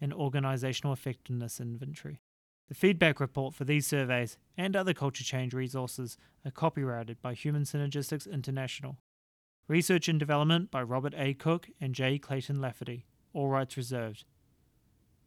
and 0.00 0.12
Organizational 0.12 0.92
Effectiveness 0.92 1.60
Inventory. 1.60 2.20
The 2.68 2.74
feedback 2.74 3.20
report 3.20 3.54
for 3.54 3.64
these 3.64 3.86
surveys 3.86 4.38
and 4.56 4.74
other 4.74 4.92
culture 4.92 5.22
change 5.22 5.54
resources 5.54 6.18
are 6.44 6.50
copyrighted 6.50 7.22
by 7.22 7.34
Human 7.34 7.62
Synergistics 7.62 8.30
International. 8.30 8.98
Research 9.68 10.08
and 10.08 10.18
development 10.18 10.70
by 10.70 10.82
Robert 10.82 11.14
A. 11.16 11.34
Cooke 11.34 11.68
and 11.80 11.94
J. 11.94 12.18
Clayton 12.18 12.60
Lafferty, 12.60 13.06
all 13.32 13.48
rights 13.48 13.76
reserved. 13.76 14.24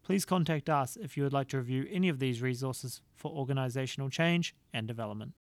Please 0.03 0.25
contact 0.25 0.69
us 0.69 0.97
if 0.99 1.15
you 1.15 1.23
would 1.23 1.33
like 1.33 1.49
to 1.49 1.57
review 1.57 1.85
any 1.89 2.09
of 2.09 2.19
these 2.19 2.41
resources 2.41 3.01
for 3.15 3.31
organizational 3.31 4.09
change 4.09 4.55
and 4.73 4.87
development. 4.87 5.33